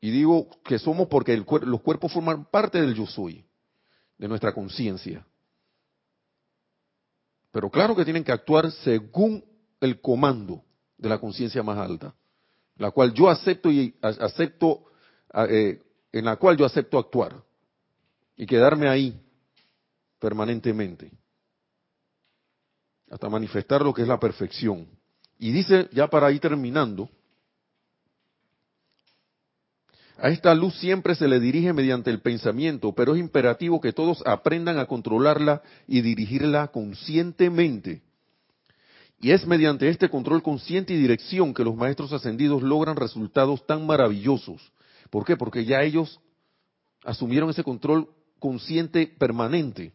[0.00, 3.44] Y digo que somos porque los cuerpos forman parte del yo soy,
[4.18, 5.26] de nuestra conciencia.
[7.52, 9.44] Pero claro que tienen que actuar según
[9.84, 10.62] el comando
[10.96, 12.14] de la conciencia más alta,
[12.76, 14.84] la cual yo acepto y acepto,
[15.48, 15.82] eh,
[16.12, 17.42] en la cual yo acepto actuar
[18.36, 19.20] y quedarme ahí
[20.18, 21.10] permanentemente
[23.10, 24.88] hasta manifestar lo que es la perfección.
[25.38, 27.08] Y dice, ya para ir terminando,
[30.16, 34.22] A esta luz siempre se le dirige mediante el pensamiento, pero es imperativo que todos
[34.26, 38.02] aprendan a controlarla y dirigirla conscientemente.
[39.24, 43.86] Y es mediante este control consciente y dirección que los maestros ascendidos logran resultados tan
[43.86, 44.70] maravillosos.
[45.08, 45.34] ¿Por qué?
[45.34, 46.20] Porque ya ellos
[47.02, 48.06] asumieron ese control
[48.38, 49.94] consciente permanente.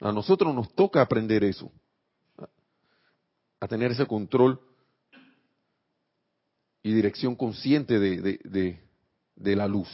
[0.00, 1.70] A nosotros nos toca aprender eso,
[3.60, 4.60] a tener ese control
[6.82, 8.80] y dirección consciente de,
[9.36, 9.88] de la luz.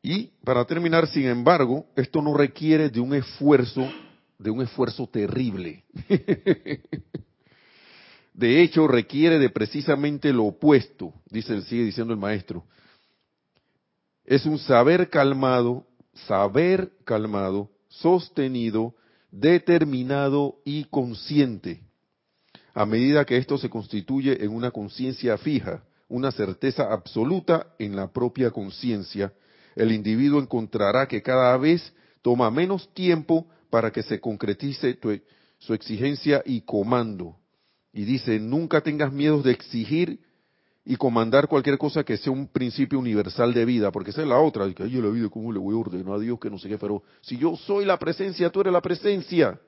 [0.00, 3.86] Y para terminar, sin embargo, esto no requiere de un esfuerzo,
[4.38, 5.84] de un esfuerzo terrible.
[8.34, 12.64] de hecho, requiere de precisamente lo opuesto, dice, sigue diciendo el maestro.
[14.24, 15.86] Es un saber calmado,
[16.26, 18.94] saber calmado, sostenido,
[19.30, 21.82] determinado y consciente.
[22.74, 28.12] A medida que esto se constituye en una conciencia fija, una certeza absoluta en la
[28.12, 29.32] propia conciencia,
[29.74, 34.98] el individuo encontrará que cada vez toma menos tiempo para que se concretice
[35.58, 37.36] su exigencia y comando.
[37.92, 40.20] Y dice, nunca tengas miedo de exigir
[40.84, 44.38] y comandar cualquier cosa que sea un principio universal de vida, porque esa es la
[44.38, 46.68] otra, que yo la vida, ¿cómo le voy a ordenar a Dios que no sé
[46.68, 46.78] qué?
[46.78, 49.58] Pero si yo soy la presencia, tú eres la presencia.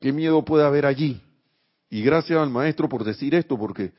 [0.00, 1.20] ¿Qué miedo puede haber allí?
[1.90, 3.92] Y gracias al maestro por decir esto, porque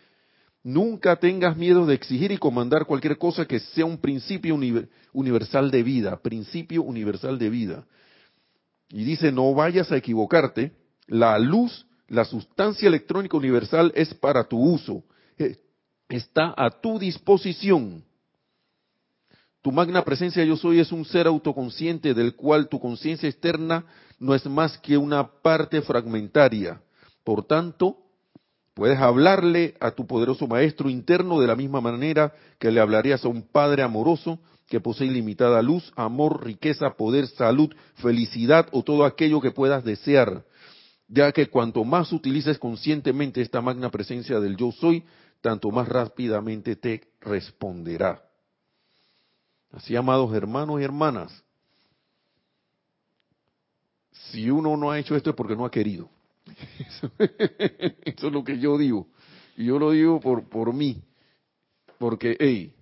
[0.64, 4.55] Nunca tengas miedo de exigir y comandar cualquier cosa que sea un principio
[5.12, 7.86] universal de vida, principio universal de vida.
[8.92, 10.74] Y dice, no vayas a equivocarte,
[11.08, 15.04] la luz, la sustancia electrónica universal es para tu uso,
[15.38, 15.58] eh,
[16.10, 18.04] está a tu disposición.
[19.62, 23.86] Tu magna presencia yo soy es un ser autoconsciente del cual tu conciencia externa
[24.20, 26.82] no es más que una parte fragmentaria.
[27.24, 27.98] Por tanto,
[28.74, 33.28] Puedes hablarle a tu poderoso maestro interno de la misma manera que le hablarías a
[33.28, 34.39] un padre amoroso
[34.72, 40.46] que posee ilimitada luz, amor, riqueza, poder, salud, felicidad o todo aquello que puedas desear,
[41.10, 45.04] ya que cuanto más utilices conscientemente esta magna presencia del yo soy,
[45.42, 48.24] tanto más rápidamente te responderá.
[49.74, 51.44] Así, amados hermanos y hermanas,
[54.32, 56.10] si uno no ha hecho esto es porque no ha querido.
[56.80, 57.12] Eso,
[58.06, 59.08] es lo que yo digo.
[59.58, 61.02] Y yo lo digo por, por mí.
[62.00, 62.74] Porque, hey,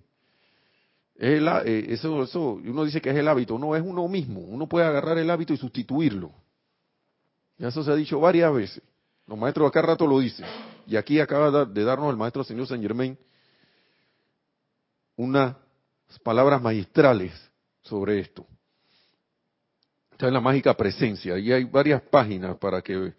[1.20, 3.58] es eh, eso, eso, uno dice que es el hábito.
[3.58, 4.40] No, es uno mismo.
[4.40, 6.32] Uno puede agarrar el hábito y sustituirlo.
[7.58, 8.82] Ya eso se ha dicho varias veces.
[9.26, 10.46] Los maestros acá rato lo dicen.
[10.86, 13.18] Y aquí acaba de darnos el maestro señor Saint Germain
[15.16, 15.56] unas
[16.22, 17.32] palabras magistrales
[17.82, 18.46] sobre esto.
[20.12, 21.38] Está en la mágica presencia.
[21.38, 23.12] Y hay varias páginas para que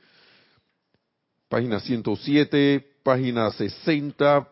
[1.48, 4.50] página 107, página 60,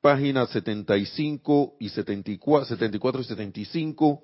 [0.00, 4.22] página 75 y 74, 74 y 75,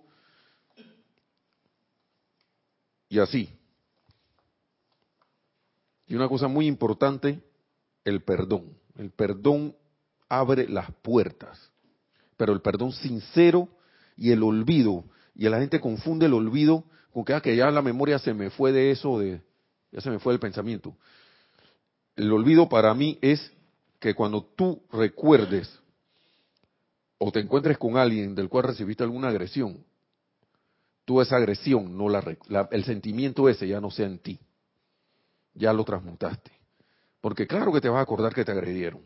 [3.08, 3.48] y así.
[6.06, 7.42] Y una cosa muy importante,
[8.04, 8.76] el perdón.
[8.96, 9.76] El perdón
[10.28, 11.70] abre las puertas,
[12.36, 13.68] pero el perdón sincero
[14.16, 15.04] y el olvido,
[15.34, 18.50] y la gente confunde el olvido con que, ah, que ya la memoria se me
[18.50, 19.42] fue de eso, de,
[19.92, 20.96] ya se me fue el pensamiento
[22.16, 23.52] el olvido para mí es
[24.06, 25.68] que cuando tú recuerdes
[27.18, 29.84] o te encuentres con alguien del cual recibiste alguna agresión,
[31.04, 32.22] tú esa agresión, no la,
[32.70, 34.38] el sentimiento ese ya no sea en ti,
[35.54, 36.52] ya lo transmutaste.
[37.20, 39.00] Porque claro que te vas a acordar que te agredieron,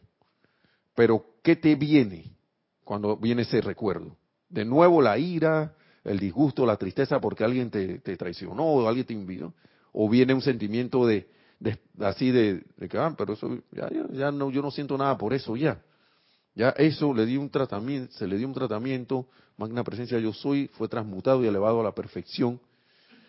[0.94, 2.36] pero ¿qué te viene
[2.84, 4.18] cuando viene ese recuerdo?
[4.50, 9.06] De nuevo la ira, el disgusto, la tristeza porque alguien te, te traicionó o alguien
[9.06, 9.54] te envió,
[9.92, 11.26] o viene un sentimiento de,
[12.00, 15.56] así de, que, ah, pero eso, ya, ya, no, yo no siento nada por eso,
[15.56, 15.82] ya.
[16.54, 20.68] Ya eso le di un tratamiento, se le dio un tratamiento, magna presencia yo soy,
[20.68, 22.60] fue transmutado y elevado a la perfección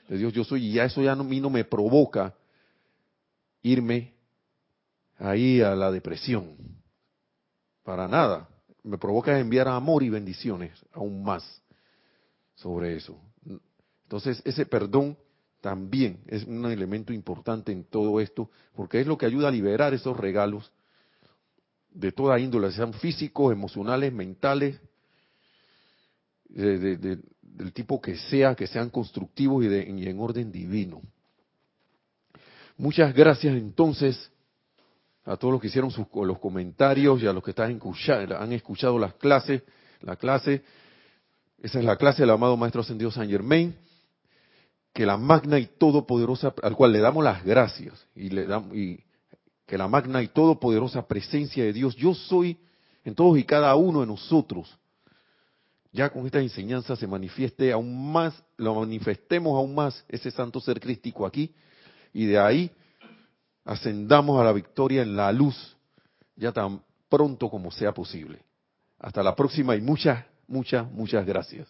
[0.07, 2.33] de Dios yo soy, y ya eso ya no, a mí no me provoca
[3.61, 4.13] irme
[5.17, 6.55] ahí a la depresión.
[7.83, 8.47] Para nada.
[8.83, 11.43] Me provoca enviar amor y bendiciones aún más
[12.55, 13.19] sobre eso.
[14.03, 15.15] Entonces, ese perdón
[15.61, 19.93] también es un elemento importante en todo esto, porque es lo que ayuda a liberar
[19.93, 20.71] esos regalos
[21.91, 24.79] de toda índole, sean físicos, emocionales, mentales,
[26.49, 31.01] del tipo que sea, que sean constructivos y, en orden divino.
[32.77, 34.31] Muchas gracias entonces
[35.23, 37.79] a todos los que hicieron sus, los comentarios y a los que están
[38.37, 39.61] han escuchado las clases,
[40.01, 40.63] la clase.
[41.61, 43.75] Esa es la clase del amado Maestro Ascendido San Germain
[44.93, 49.03] que la magna y todopoderosa, al cual le damos las gracias y le damos y
[49.65, 52.57] que la magna y todopoderosa presencia de Dios, yo soy
[53.05, 54.77] en todos y cada uno de nosotros,
[55.93, 60.79] ya con esta enseñanza se manifieste aún más, lo manifestemos aún más ese santo ser
[60.79, 61.53] crístico aquí,
[62.13, 62.71] y de ahí
[63.63, 65.77] ascendamos a la victoria en la luz,
[66.35, 68.43] ya tan pronto como sea posible.
[68.99, 71.67] Hasta la próxima y muchas, muchas, muchas gracias.